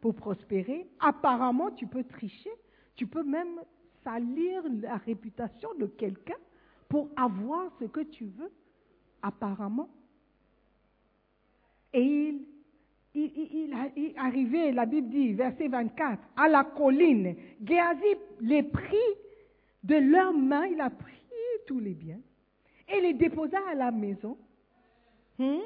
[0.02, 0.88] pour prospérer.
[1.00, 2.52] Apparemment, tu peux tricher.
[2.96, 3.62] Tu peux même
[4.06, 6.38] salir la réputation de quelqu'un
[6.88, 8.52] pour avoir ce que tu veux.
[9.22, 9.90] Apparemment.
[11.94, 12.46] Et il,
[13.16, 17.36] il, il, il a- il est arrivé, la Bible dit, verset 24, à la colline.
[17.64, 18.96] Géasi les prit
[19.84, 21.12] de leurs mains, il a pris
[21.68, 22.20] tous les biens
[22.88, 24.38] et les déposa à la maison.
[25.40, 25.58] Hmm?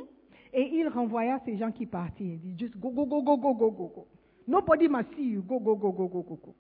[0.54, 2.40] Et il renvoya ces gens qui partirent.
[2.44, 4.08] Il dit, just go, go, go, go, go, go, go, go.
[4.48, 5.42] Nobody must see you.
[5.42, 6.56] Go, go, go, go, go, go, go.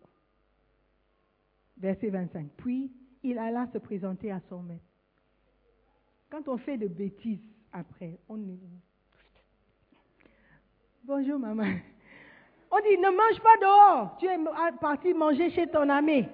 [1.80, 2.50] Verset 25.
[2.58, 2.92] Puis,
[3.24, 4.84] il alla se présenter à son maître.
[6.30, 8.39] Quand on fait de bêtises après, on.
[11.04, 11.63] Bonjour, maman.
[12.72, 14.18] On dit, ne mange pas dehors.
[14.18, 14.38] Tu es
[14.80, 16.26] parti manger chez ton ami.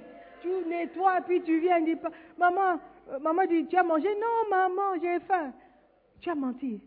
[0.41, 1.79] Tu nettoies, puis tu viens,
[2.37, 2.79] maman,
[3.09, 4.09] euh, maman dit, tu as mangé?
[4.15, 5.53] Non, maman, j'ai faim.
[6.19, 6.81] Tu as menti.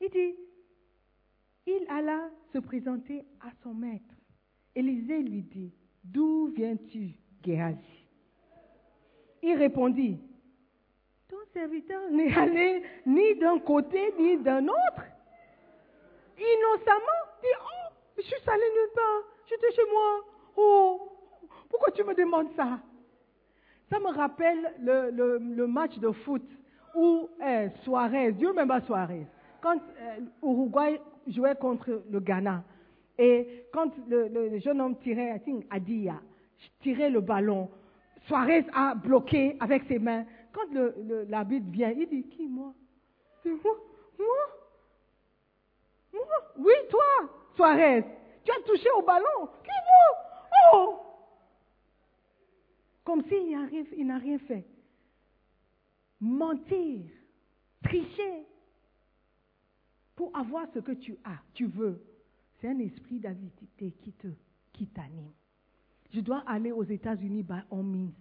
[0.00, 0.34] Il dit,
[1.66, 4.14] il alla se présenter à son maître.
[4.74, 5.72] Élisée lui dit,
[6.04, 8.06] d'où viens-tu, Géasi
[9.42, 10.18] Il répondit,
[11.28, 15.04] ton serviteur n'est allé ni d'un côté ni d'un autre.
[16.38, 20.24] Innocemment, dit, oh, je suis allé nulle part, j'étais chez moi.
[20.56, 21.10] Oh,
[21.68, 22.80] pourquoi tu me demandes ça?
[23.90, 26.42] Ça me rappelle le, match de foot
[26.94, 29.26] où euh, Suarez, Dieu même pas Suarez,
[29.60, 32.64] quand euh, Uruguay jouait contre le Ghana,
[33.20, 34.28] et quand le,
[34.60, 36.22] jeune homme tirait, I think, Adia,
[36.80, 37.70] tirait le ballon,
[38.26, 40.24] Suarez a bloqué avec ses mains.
[40.52, 40.94] Quand le-
[41.70, 42.72] vient, il dit, qui moi?
[43.42, 43.76] C'est moi
[44.18, 44.26] Moi?
[46.14, 46.24] Moi?
[46.58, 47.04] Oui, toi,
[47.56, 48.04] Suarez.
[48.42, 49.48] Tu as touché au ballon.
[49.64, 50.72] Qui moi?
[50.72, 50.98] Oh
[53.04, 53.50] Comme s'il
[53.98, 54.64] il n'a rien fait.
[56.22, 57.02] Mentir,
[57.84, 58.46] tricher,
[60.16, 62.02] pour avoir ce que tu as, tu veux.
[62.60, 64.26] C'est un esprit d'avidité qui te,
[64.72, 65.32] qui t'anime.
[66.12, 68.12] Je dois aller aux États-Unis by all means.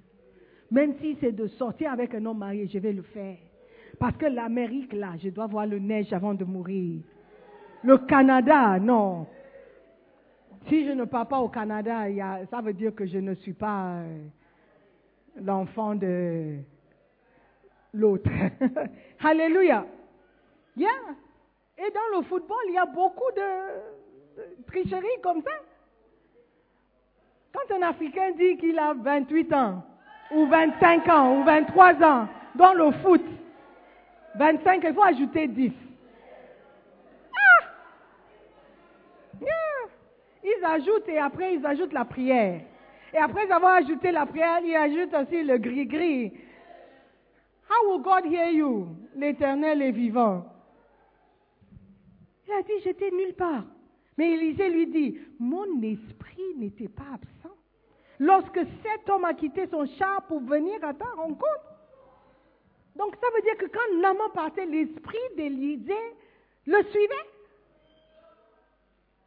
[0.72, 3.38] Même si c'est de sortir avec un homme marié, je vais le faire.
[3.98, 7.02] Parce que l'Amérique, là, je dois voir le neige avant de mourir.
[7.84, 9.28] Le Canada, non.
[10.68, 12.06] Si je ne pars pas au Canada,
[12.50, 14.24] ça veut dire que je ne suis pas euh,
[15.42, 16.60] l'enfant de
[17.94, 18.30] l'autre.
[19.20, 19.86] Alléluia.
[20.78, 20.90] Yeah.
[21.78, 24.09] Et dans le football, il y a beaucoup de,
[24.40, 25.52] de tricheries comme ça.
[27.54, 29.84] Quand un Africain dit qu'il a 28 ans,
[30.32, 33.24] ou 25 ans, ou 23 ans, dans le foot,
[34.36, 35.72] 25, il faut ajouter 10.
[37.34, 37.66] Ah!
[40.44, 42.62] Ils ajoutent et après ils ajoutent la prière.
[43.14, 46.32] Et après avoir ajouté la prière, ils ajoutent aussi le gris-gris.
[47.70, 48.88] How will God hear you?
[49.16, 50.46] L'éternel est vivant?
[52.48, 53.64] Il a dit, j'étais nulle part.
[54.20, 57.56] Mais Élisée lui dit, mon esprit n'était pas absent.
[58.20, 61.64] Lorsque cet homme a quitté son char pour venir à ta rencontre.
[62.98, 65.94] Donc ça veut dire que quand Naman partait, l'esprit d'Élisée
[66.66, 67.30] le suivait.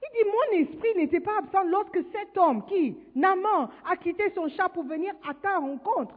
[0.02, 4.46] Il dit, mon esprit n'était pas absent lorsque cet homme qui, Naman, a quitté son
[4.50, 6.14] char pour venir à ta rencontre.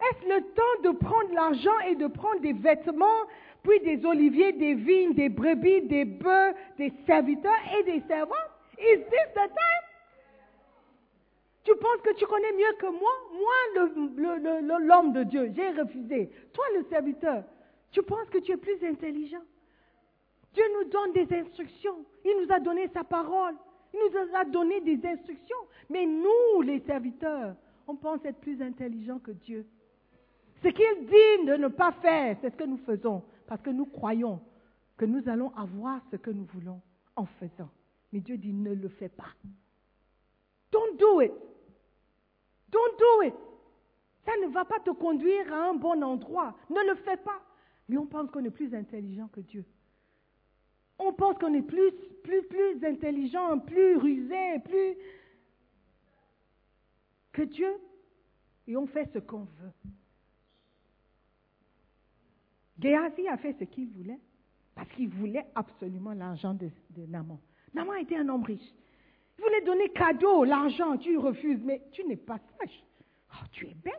[0.00, 3.26] Est-ce le temps de prendre l'argent et de prendre des vêtements,
[3.68, 8.50] puis des oliviers, des vignes, des brebis, des bœufs, des serviteurs et des servantes?
[8.78, 9.84] Is this the time?
[11.64, 13.10] Tu penses que tu connais mieux que moi?
[13.32, 16.30] Moi, l'homme de Dieu, j'ai refusé.
[16.54, 17.44] Toi, le serviteur,
[17.90, 19.42] tu penses que tu es plus intelligent?
[20.54, 22.06] Dieu nous donne des instructions.
[22.24, 23.54] Il nous a donné sa parole.
[23.92, 25.56] Il nous a donné des instructions.
[25.90, 27.54] Mais nous, les serviteurs,
[27.86, 29.66] on pense être plus intelligents que Dieu.
[30.62, 33.22] Ce qu'il dit de ne pas faire, c'est ce que nous faisons.
[33.48, 34.40] Parce que nous croyons
[34.98, 36.82] que nous allons avoir ce que nous voulons
[37.16, 37.70] en faisant.
[38.12, 39.32] Mais Dieu dit ne le fais pas.
[40.70, 41.32] Don't do it.
[42.70, 43.34] Don't do it.
[44.26, 46.54] Ça ne va pas te conduire à un bon endroit.
[46.68, 47.40] Ne le fais pas.
[47.88, 49.64] Mais on pense qu'on est plus intelligent que Dieu.
[50.98, 51.92] On pense qu'on est plus,
[52.22, 54.96] plus, plus intelligent, plus rusé, plus
[57.32, 57.72] que Dieu.
[58.66, 59.72] Et on fait ce qu'on veut.
[62.78, 64.20] Géasi a fait ce qu'il voulait
[64.74, 66.70] parce qu'il voulait absolument l'argent de,
[67.08, 67.40] Naman.
[67.74, 68.72] Naman était un homme riche.
[69.36, 72.84] Il voulait donner cadeau, l'argent, tu refuses, mais tu n'es pas sage.
[73.32, 73.92] Oh, tu es belle.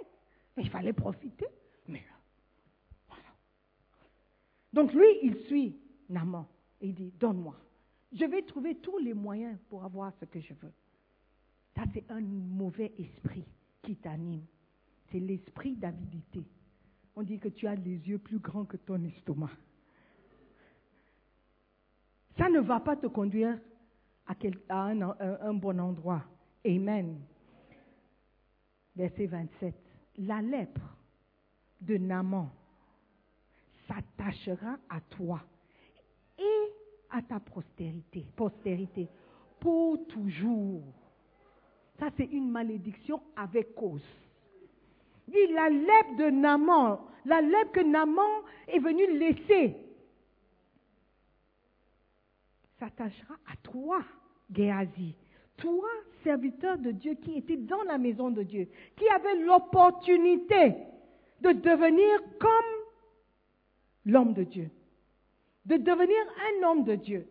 [0.56, 1.48] Mais il fallait profiter.
[1.88, 2.02] Mais
[3.08, 3.24] voilà.
[4.72, 5.76] Donc lui, il suit
[6.10, 6.48] Naman
[6.82, 7.56] et il dit, donne-moi.
[8.14, 10.74] Je vais trouver tous les moyens pour avoir ce que je veux.
[11.76, 13.46] Ça, c'est un mauvais esprit
[13.82, 14.46] qui t'anime.
[15.12, 16.44] C'est l'esprit d'avidité.
[17.16, 19.51] On dit que tu as les yeux plus grands que ton estomac.
[22.38, 23.60] Ça ne va pas te conduire
[24.26, 26.24] à, quel- à un, un- bon endroit.
[26.66, 27.20] Amen.
[28.95, 29.76] Verset 27.
[30.20, 30.95] La lèpre
[31.82, 32.49] de Naman
[33.88, 35.41] s'attachera à toi
[36.38, 36.72] et
[37.10, 39.10] à ta postérité, postérité
[39.60, 40.84] pour toujours.
[41.99, 44.03] Ça, c'est une malédiction avec cause.
[45.30, 49.76] Dit la lèpre de Naman, la lèpre que Naman est venu laisser,
[52.80, 54.02] s'attachera à toi,
[54.52, 55.16] Géasi.
[55.58, 55.90] Toi,
[56.24, 60.76] serviteur de Dieu qui était dans la maison de Dieu, qui avait l'opportunité
[61.42, 62.50] de devenir comme
[64.06, 64.72] l'homme de Dieu,
[65.66, 66.18] de devenir
[66.48, 67.28] un homme de Dieu,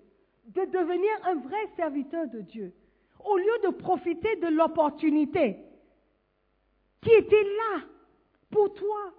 [0.46, 2.72] de devenir un vrai serviteur de Dieu,
[3.24, 5.56] au lieu de profiter de l'opportunité
[7.00, 7.82] qui était là
[8.50, 9.12] pour toi,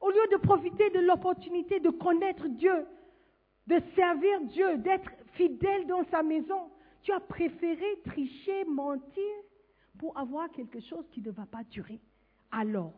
[0.00, 2.86] au lieu de profiter de l'opportunité de connaître Dieu,
[3.66, 6.70] de servir Dieu, d'être fidèle dans sa maison,
[7.02, 9.34] tu as préféré tricher, mentir
[9.98, 12.00] pour avoir quelque chose qui ne va pas durer.
[12.50, 12.94] Alors,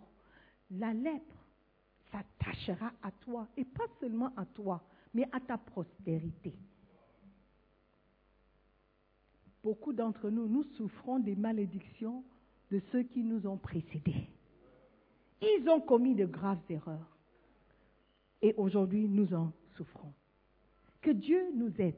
[0.70, 1.34] la lèpre
[2.10, 4.82] s'attachera à toi, et pas seulement à toi,
[5.14, 6.54] mais à ta postérité.
[9.62, 12.24] Beaucoup d'entre nous, nous souffrons des malédictions
[12.70, 14.28] de ceux qui nous ont précédés.
[15.40, 17.16] Ils ont commis de graves erreurs.
[18.42, 20.12] Et aujourd'hui, nous en souffrons.
[21.00, 21.94] Que Dieu nous aide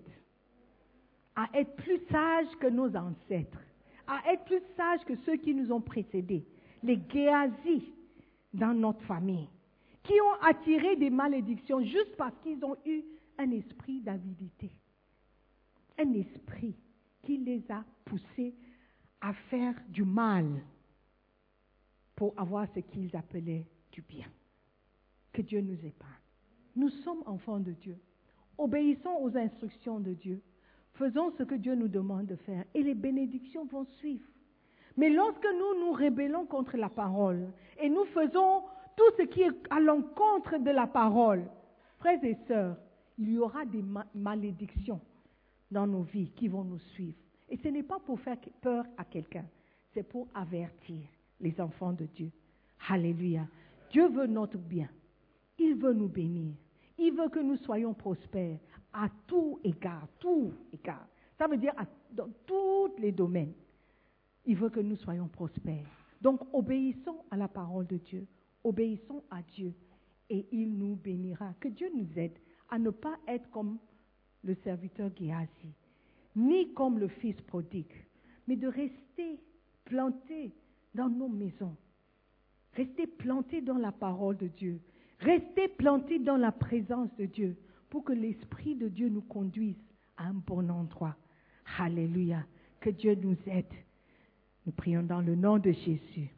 [1.37, 3.62] à être plus sages que nos ancêtres,
[4.07, 6.45] à être plus sages que ceux qui nous ont précédés,
[6.83, 7.93] les Géazis
[8.53, 9.49] dans notre famille,
[10.03, 13.03] qui ont attiré des malédictions juste parce qu'ils ont eu
[13.39, 14.71] un esprit d'avidité,
[15.99, 16.75] un esprit
[17.23, 18.55] qui les a poussés
[19.21, 20.47] à faire du mal
[22.16, 24.27] pour avoir ce qu'ils appelaient du bien.
[25.33, 26.12] Que Dieu nous épargne.
[26.77, 27.99] Nous sommes enfants de Dieu.
[28.59, 30.43] Obéissons aux instructions de Dieu.
[30.95, 34.27] Faisons ce que Dieu nous demande de faire et les bénédictions vont suivre.
[34.97, 37.49] Mais lorsque nous nous rébellons contre la parole
[37.79, 38.64] et nous faisons
[38.97, 41.49] tout ce qui est à l'encontre de la parole,
[41.99, 42.77] frères et sœurs,
[43.18, 45.01] il y aura des ma- malédictions
[45.71, 47.18] dans nos vies qui vont nous suivre.
[47.51, 49.45] Et ce n'est pas pour faire peur à quelqu'un,
[49.93, 51.03] c'est pour avertir
[51.41, 52.31] les enfants de Dieu.
[52.89, 53.47] Alléluia.
[53.91, 54.89] Dieu veut notre bien.
[55.59, 56.55] Il veut nous bénir.
[56.97, 58.59] Il veut que nous soyons prospères
[58.93, 61.07] à tout égard, tout égard.
[61.39, 61.75] Ça veut dire
[62.13, 63.53] dans tous les domaines.
[64.47, 65.87] Il veut que nous soyons prospères.
[66.21, 68.27] Donc obéissons à la parole de Dieu.
[68.63, 69.75] Obéissons à Dieu
[70.29, 71.55] et il nous bénira.
[71.59, 72.39] Que Dieu nous aide
[72.69, 73.79] à ne pas être comme
[74.45, 75.75] le serviteur Géasi,
[76.37, 77.93] ni comme le fils prodigue,
[78.47, 79.41] mais de rester
[79.85, 80.53] plantés
[80.95, 81.76] dans nos maisons.
[82.74, 84.81] Rester plantés dans la parole de Dieu.
[85.20, 87.57] Rester plantés dans la présence de Dieu
[87.91, 89.76] pour que l'Esprit de Dieu nous conduise
[90.16, 91.16] à un bon endroit.
[91.78, 92.45] Alléluia.
[92.81, 93.72] Que Dieu nous aide.
[94.64, 96.31] Nous prions dans le nom de Jésus.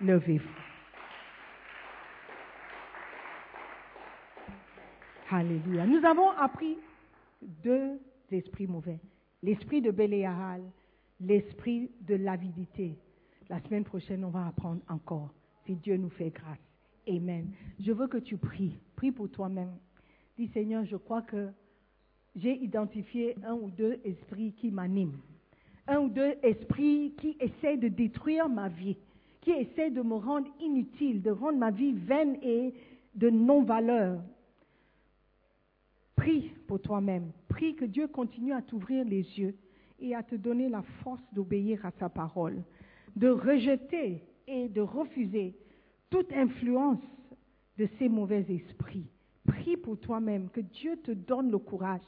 [0.00, 0.48] Levez-vous.
[5.30, 5.86] Alléluia.
[5.86, 6.76] Nous avons appris
[7.40, 7.98] deux
[8.30, 9.00] esprits mauvais.
[9.42, 10.62] L'esprit de Béléahal,
[11.20, 12.96] l'esprit de l'avidité.
[13.48, 15.30] La semaine prochaine, on va apprendre encore,
[15.66, 16.58] si Dieu nous fait grâce.
[17.08, 17.50] Amen.
[17.80, 18.78] Je veux que tu pries.
[18.94, 19.76] Prie pour toi-même.
[20.38, 21.48] Dis Seigneur, je crois que
[22.36, 25.18] j'ai identifié un ou deux esprits qui m'animent.
[25.86, 28.96] un ou deux esprits qui essaient de détruire ma vie,
[29.40, 32.72] qui essaient de me rendre inutile, de rendre ma vie vaine et
[33.14, 34.22] de non-valeur.
[36.22, 37.32] Prie pour toi-même.
[37.48, 39.56] Prie que Dieu continue à t'ouvrir les yeux
[39.98, 42.62] et à te donner la force d'obéir à sa parole,
[43.16, 45.56] de rejeter et de refuser
[46.10, 47.02] toute influence
[47.76, 49.08] de ces mauvais esprits.
[49.48, 52.00] Prie pour toi-même, que Dieu te donne le courage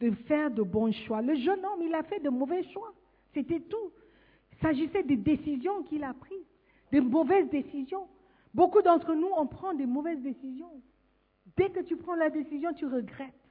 [0.00, 1.22] de faire de bons choix.
[1.22, 2.92] Le jeune homme, il a fait de mauvais choix.
[3.32, 3.92] C'était tout.
[4.50, 6.50] Il s'agissait des décisions qu'il a prises,
[6.90, 8.08] des mauvaises décisions.
[8.52, 10.82] Beaucoup d'entre nous, on prend des mauvaises décisions.
[11.56, 13.41] Dès que tu prends la décision, tu regrettes.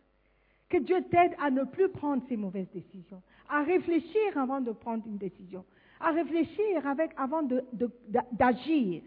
[0.71, 5.05] Que Dieu t'aide à ne plus prendre ces mauvaises décisions, à réfléchir avant de prendre
[5.05, 5.65] une décision,
[5.99, 6.81] à réfléchir
[7.17, 7.43] avant
[8.31, 9.01] d'agir.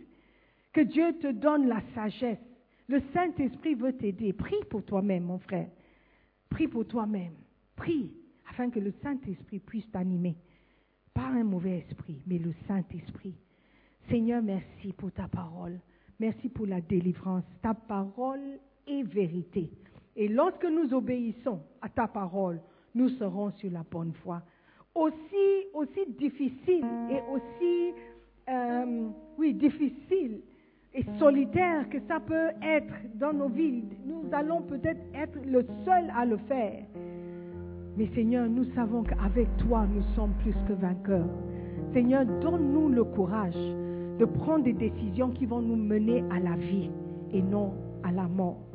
[0.75, 2.39] Que Dieu te donne la sagesse.
[2.87, 4.35] Le Saint-Esprit veut t'aider.
[4.35, 5.71] Prie pour toi-même, mon frère.
[6.51, 7.33] Prie pour toi-même.
[7.77, 8.13] Prie
[8.51, 10.37] afin que le Saint-Esprit puisse t'animer.
[11.15, 13.37] Pas un mauvais esprit, mais le Saint-Esprit.
[14.11, 15.81] Seigneur, merci pour ta parole.
[16.21, 17.45] Merci pour la délivrance.
[17.63, 19.71] Ta parole est vérité.
[20.17, 22.61] Et lorsque nous obéissons à ta parole,
[22.95, 24.43] nous serons sur la bonne voie.
[24.95, 27.93] Aussi, difficile et aussi,
[28.49, 30.41] euh, oui, difficile
[30.95, 36.13] et solitaire que ça peut être dans nos vies, nous allons peut-être être le seul
[36.17, 36.85] à le faire.
[37.97, 41.29] Mais Seigneur, nous savons qu'avec toi, nous sommes plus que vainqueurs.
[41.93, 43.55] Seigneur, donne-nous le courage
[44.19, 46.91] de prendre des décisions qui vont nous mener à la vie
[47.33, 48.74] et non à la mort.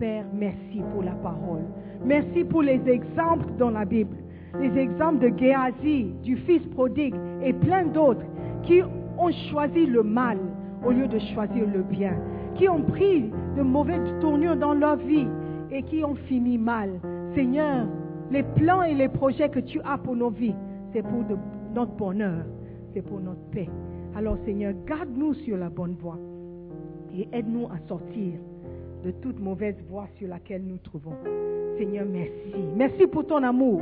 [0.00, 1.60] Père, merci pour la parole.
[2.02, 4.16] Merci pour les exemples dans la Bible.
[4.58, 8.24] Les exemples de Géasi, du fils prodigue et plein d'autres
[8.62, 10.38] qui ont choisi le mal
[10.86, 12.14] au lieu de choisir le bien.
[12.54, 15.28] Qui ont pris de mauvaises tournures dans leur vie
[15.70, 16.98] et qui ont fini mal.
[17.34, 17.86] Seigneur,
[18.30, 20.56] les plans et les projets que tu as pour nos vies,
[20.94, 21.24] c'est pour
[21.74, 22.46] notre bonheur,
[22.94, 23.68] c'est pour notre paix.
[24.16, 26.18] Alors Seigneur, garde-nous sur la bonne voie
[27.14, 28.32] et aide-nous à sortir
[29.04, 31.16] de toute mauvaise voie sur laquelle nous trouvons.
[31.78, 32.54] Seigneur, merci.
[32.76, 33.80] Merci pour ton amour.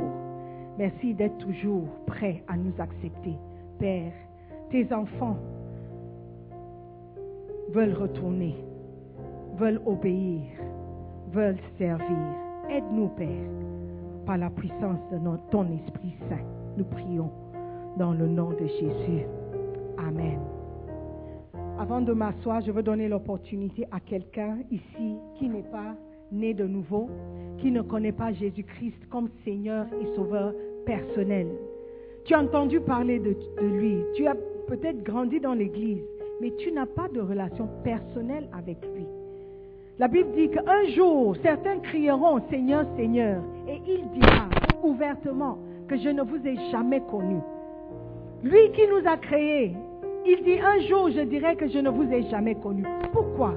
[0.77, 3.35] Merci d'être toujours prêt à nous accepter.
[3.79, 4.13] Père,
[4.69, 5.37] tes enfants
[7.71, 8.55] veulent retourner,
[9.57, 10.41] veulent obéir,
[11.31, 12.17] veulent servir.
[12.69, 13.49] Aide-nous, Père,
[14.25, 15.17] par la puissance de
[15.51, 16.45] ton Esprit Saint.
[16.77, 17.31] Nous prions
[17.97, 19.25] dans le nom de Jésus.
[19.97, 20.39] Amen.
[21.79, 25.95] Avant de m'asseoir, je veux donner l'opportunité à quelqu'un ici qui n'est pas
[26.29, 27.09] né de nouveau,
[27.57, 30.53] qui ne connaît pas Jésus-Christ comme Seigneur et Sauveur
[30.85, 31.47] personnel.
[32.25, 34.35] Tu as entendu parler de, lui, tu as
[34.67, 36.03] peut-être grandi dans l'Église,
[36.41, 39.05] mais tu n'as pas de relation personnelle avec lui.
[39.99, 44.49] La Bible dit qu'un jour, certains crieront Seigneur, Seigneur, et il dira
[44.83, 45.57] ouvertement
[45.87, 47.39] que je ne vous ai jamais connu.
[48.43, 49.75] Lui qui nous a créés,
[50.29, 52.83] il dit un jour, je dirai que je ne vous ai jamais connu.
[53.11, 53.55] Pourquoi?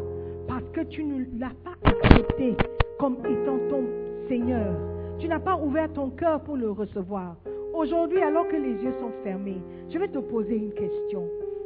[0.49, 2.57] Parce que tu ne l'as pas accepté
[2.99, 3.85] comme étant ton
[4.29, 4.75] Seigneur.
[5.18, 7.37] Tu n'as pas ouvert ton cœur pour le recevoir.
[7.75, 9.61] Aujourd'hui, alors que les yeux sont fermés,
[9.91, 11.25] je vais te poser une question.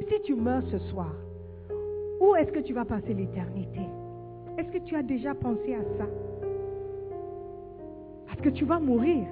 [0.08, 1.12] Si tu meurs ce soir,
[2.20, 3.80] où est-ce que tu vas passer l'éternité?
[4.58, 6.06] Est-ce que tu as déjà pensé à ça?
[8.26, 9.24] Parce que tu vas mourir.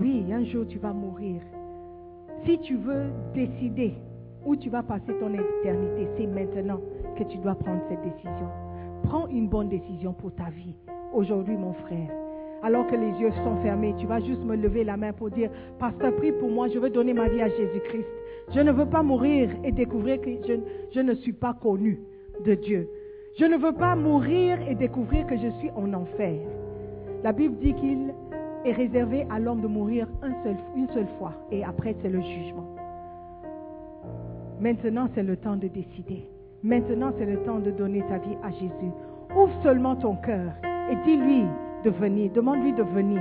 [0.00, 1.40] Oui, un jour tu vas mourir.
[2.44, 3.94] Si tu veux décider
[4.46, 6.80] où tu vas passer ton éternité, c'est maintenant
[7.18, 8.48] que tu dois prendre cette décision.
[9.02, 10.74] Prends une bonne décision pour ta vie.
[11.12, 12.10] Aujourd'hui, mon frère,
[12.62, 15.50] alors que les yeux sont fermés, tu vas juste me lever la main pour dire,
[15.78, 18.06] Pasteur, prie pour moi, je veux donner ma vie à Jésus-Christ.
[18.54, 20.30] Je ne veux pas mourir et découvrir que
[20.92, 22.00] je, ne suis pas connu
[22.44, 22.88] de Dieu.
[23.38, 26.38] Je ne veux pas mourir et découvrir que je suis en enfer.
[27.24, 28.14] La Bible dit qu'il
[28.64, 30.06] est réservé à l'homme de mourir
[30.76, 32.75] une seule fois et après c'est le jugement.
[34.60, 36.28] Maintenant c'est le temps de décider.
[36.62, 38.92] Maintenant c'est le temps de donner ta vie à Jésus.
[39.36, 40.52] Ouvre seulement ton cœur
[40.90, 41.44] et dis-lui
[41.84, 42.32] de venir.
[42.32, 43.20] Demande-lui de venir.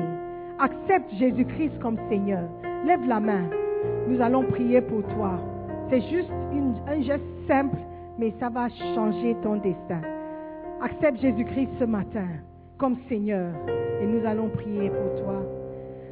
[0.59, 2.47] Accepte Jésus-Christ comme Seigneur.
[2.85, 3.49] Lève la main.
[4.07, 5.39] Nous allons prier pour toi.
[5.89, 6.31] C'est juste
[6.87, 7.77] un geste simple,
[8.17, 10.01] mais ça va changer ton destin.
[10.81, 12.27] Accepte Jésus-Christ ce matin
[12.77, 13.51] comme Seigneur
[14.01, 15.43] et nous allons prier pour toi.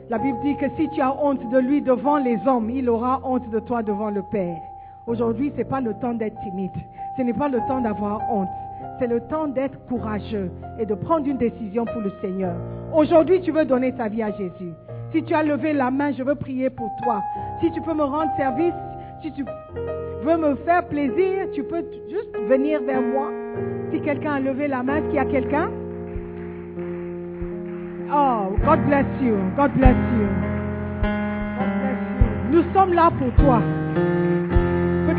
[0.10, 3.22] La Bible dit que si tu as honte de lui devant les hommes, il aura
[3.24, 4.60] honte de toi devant le Père.
[5.06, 6.72] Aujourd'hui, ce n'est pas le temps d'être timide.
[7.18, 8.48] Ce n'est pas le temps d'avoir honte.
[9.00, 12.56] C'est le temps d'être courageux et de prendre une décision pour le Seigneur.
[12.94, 14.72] Aujourd'hui, tu veux donner ta vie à Jésus.
[15.12, 17.22] Si tu as levé la main, je veux prier pour toi.
[17.60, 18.74] Si tu peux me rendre service,
[19.22, 19.44] si tu
[20.24, 23.30] veux me faire plaisir, tu peux juste venir vers moi.
[23.92, 25.70] Si quelqu'un a levé la main, est-ce qu'il y a quelqu'un?
[28.12, 29.36] Oh, God bless you.
[29.58, 30.28] God bless you.
[31.58, 33.62] God bless Nous sommes là pour toi.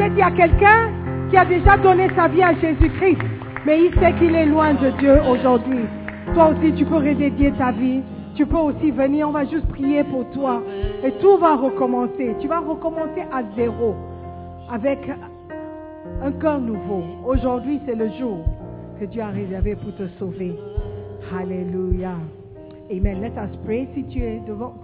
[0.07, 0.91] Il y a quelqu'un
[1.31, 3.23] qui a déjà donné sa vie à Jésus-Christ,
[3.65, 5.87] mais il sait qu'il est loin de Dieu aujourd'hui.
[6.35, 8.03] Toi aussi, tu peux redédier ta vie.
[8.35, 10.63] Tu peux aussi venir, on va juste prier pour toi.
[11.03, 12.35] Et tout va recommencer.
[12.39, 13.95] Tu vas recommencer à zéro
[14.71, 14.99] avec
[16.23, 17.03] un cœur nouveau.
[17.27, 18.45] Aujourd'hui, c'est le jour
[19.01, 20.55] que Dieu a réservé pour te sauver.
[21.35, 22.13] Alléluia.
[22.91, 23.23] Amen.
[23.23, 23.89] Let us pray.
[23.95, 24.75] Si tu es devant,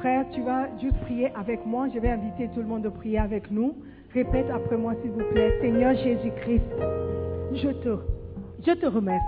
[0.00, 1.86] frère, tu vas juste prier avec moi.
[1.94, 3.74] Je vais inviter tout le monde à prier avec nous.
[4.14, 5.58] Répète après moi, s'il vous plaît.
[5.60, 6.62] Seigneur Jésus-Christ,
[7.52, 9.24] je te, remercie.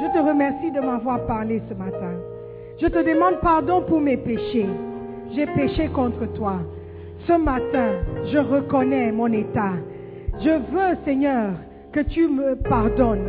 [0.00, 2.14] Je te remercie de m'avoir parlé ce matin.
[2.80, 4.66] Je te demande pardon pour mes péchés.
[5.36, 6.56] J'ai péché contre toi.
[7.28, 7.90] Ce matin,
[8.32, 9.74] je reconnais mon état.
[10.40, 11.52] Je veux, Seigneur,
[11.92, 13.28] que tu me pardonnes.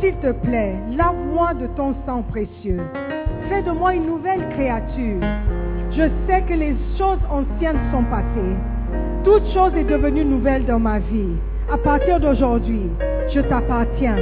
[0.00, 2.80] S'il te plaît, lave-moi de ton sang précieux.
[3.48, 5.20] Fais de moi une nouvelle créature.
[5.90, 8.73] Je sais que les choses anciennes sont passées.
[9.24, 11.36] Toute chose est devenue nouvelle dans ma vie.
[11.72, 12.90] À partir d'aujourd'hui,
[13.32, 14.18] je t'appartiens.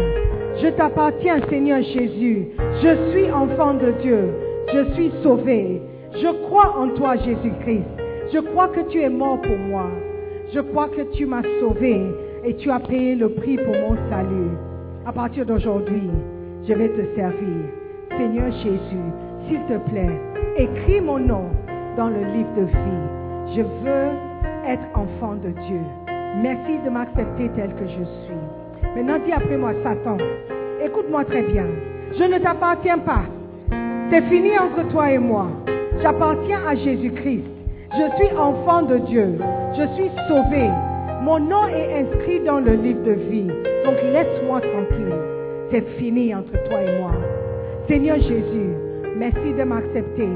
[0.63, 2.47] Je t'appartiens, Seigneur Jésus.
[2.83, 4.29] Je suis enfant de Dieu.
[4.73, 5.83] Je suis sauvé.
[6.15, 7.83] Je crois en toi, Jésus-Christ.
[8.33, 9.87] Je crois que tu es mort pour moi.
[10.55, 12.01] Je crois que tu m'as sauvé
[12.45, 14.53] et tu as payé le prix pour mon salut.
[15.05, 16.11] À partir d'aujourd'hui,
[16.69, 17.65] je vais te servir.
[18.17, 19.09] Seigneur Jésus,
[19.49, 20.21] s'il te plaît,
[20.57, 21.47] écris mon nom
[21.97, 23.57] dans le livre de vie.
[23.57, 24.32] Je veux
[24.67, 25.81] être enfant de Dieu.
[26.43, 28.93] Merci de m'accepter tel que je suis.
[28.97, 30.17] Maintenant, dis après moi, Satan,
[30.85, 31.67] écoute-moi très bien.
[32.19, 33.23] Je ne t'appartiens pas.
[34.11, 35.47] C'est fini entre toi et moi.
[36.03, 37.45] J'appartiens à Jésus-Christ.
[37.93, 39.39] Je suis enfant de Dieu.
[39.77, 40.71] Je suis sauvé.
[41.23, 43.49] Mon nom est inscrit dans le livre de vie.
[43.85, 45.15] Donc laisse-moi tranquille.
[45.71, 47.13] C'est fini entre toi et moi.
[47.89, 48.71] Seigneur Jésus,
[49.17, 50.29] merci de m'accepter.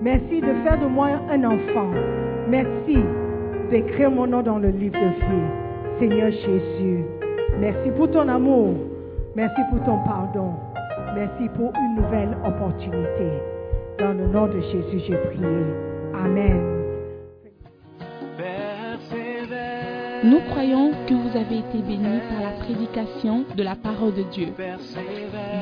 [0.00, 1.90] Merci de faire de moi un enfant.
[2.48, 2.98] Merci
[3.72, 5.98] d'écrire mon nom dans le livre de vie.
[5.98, 7.04] Seigneur Jésus,
[7.58, 8.74] merci pour ton amour.
[9.34, 10.50] Merci pour ton pardon.
[11.14, 13.28] Merci pour une nouvelle opportunité.
[13.98, 15.46] Dans le nom de Jésus, j'ai prié.
[16.14, 16.60] Amen.
[20.24, 24.48] Nous croyons que vous avez été bénis par la prédication de la parole de Dieu.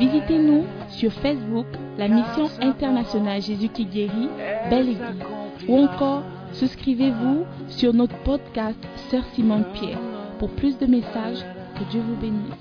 [0.01, 4.29] Visitez-nous sur Facebook, la mission internationale Jésus qui guérit,
[4.69, 5.25] Belle Église.
[5.69, 6.23] Ou encore,
[6.53, 8.79] souscrivez-vous sur notre podcast
[9.11, 9.99] Sœur Simone Pierre.
[10.39, 11.45] Pour plus de messages,
[11.79, 12.60] que Dieu vous bénisse.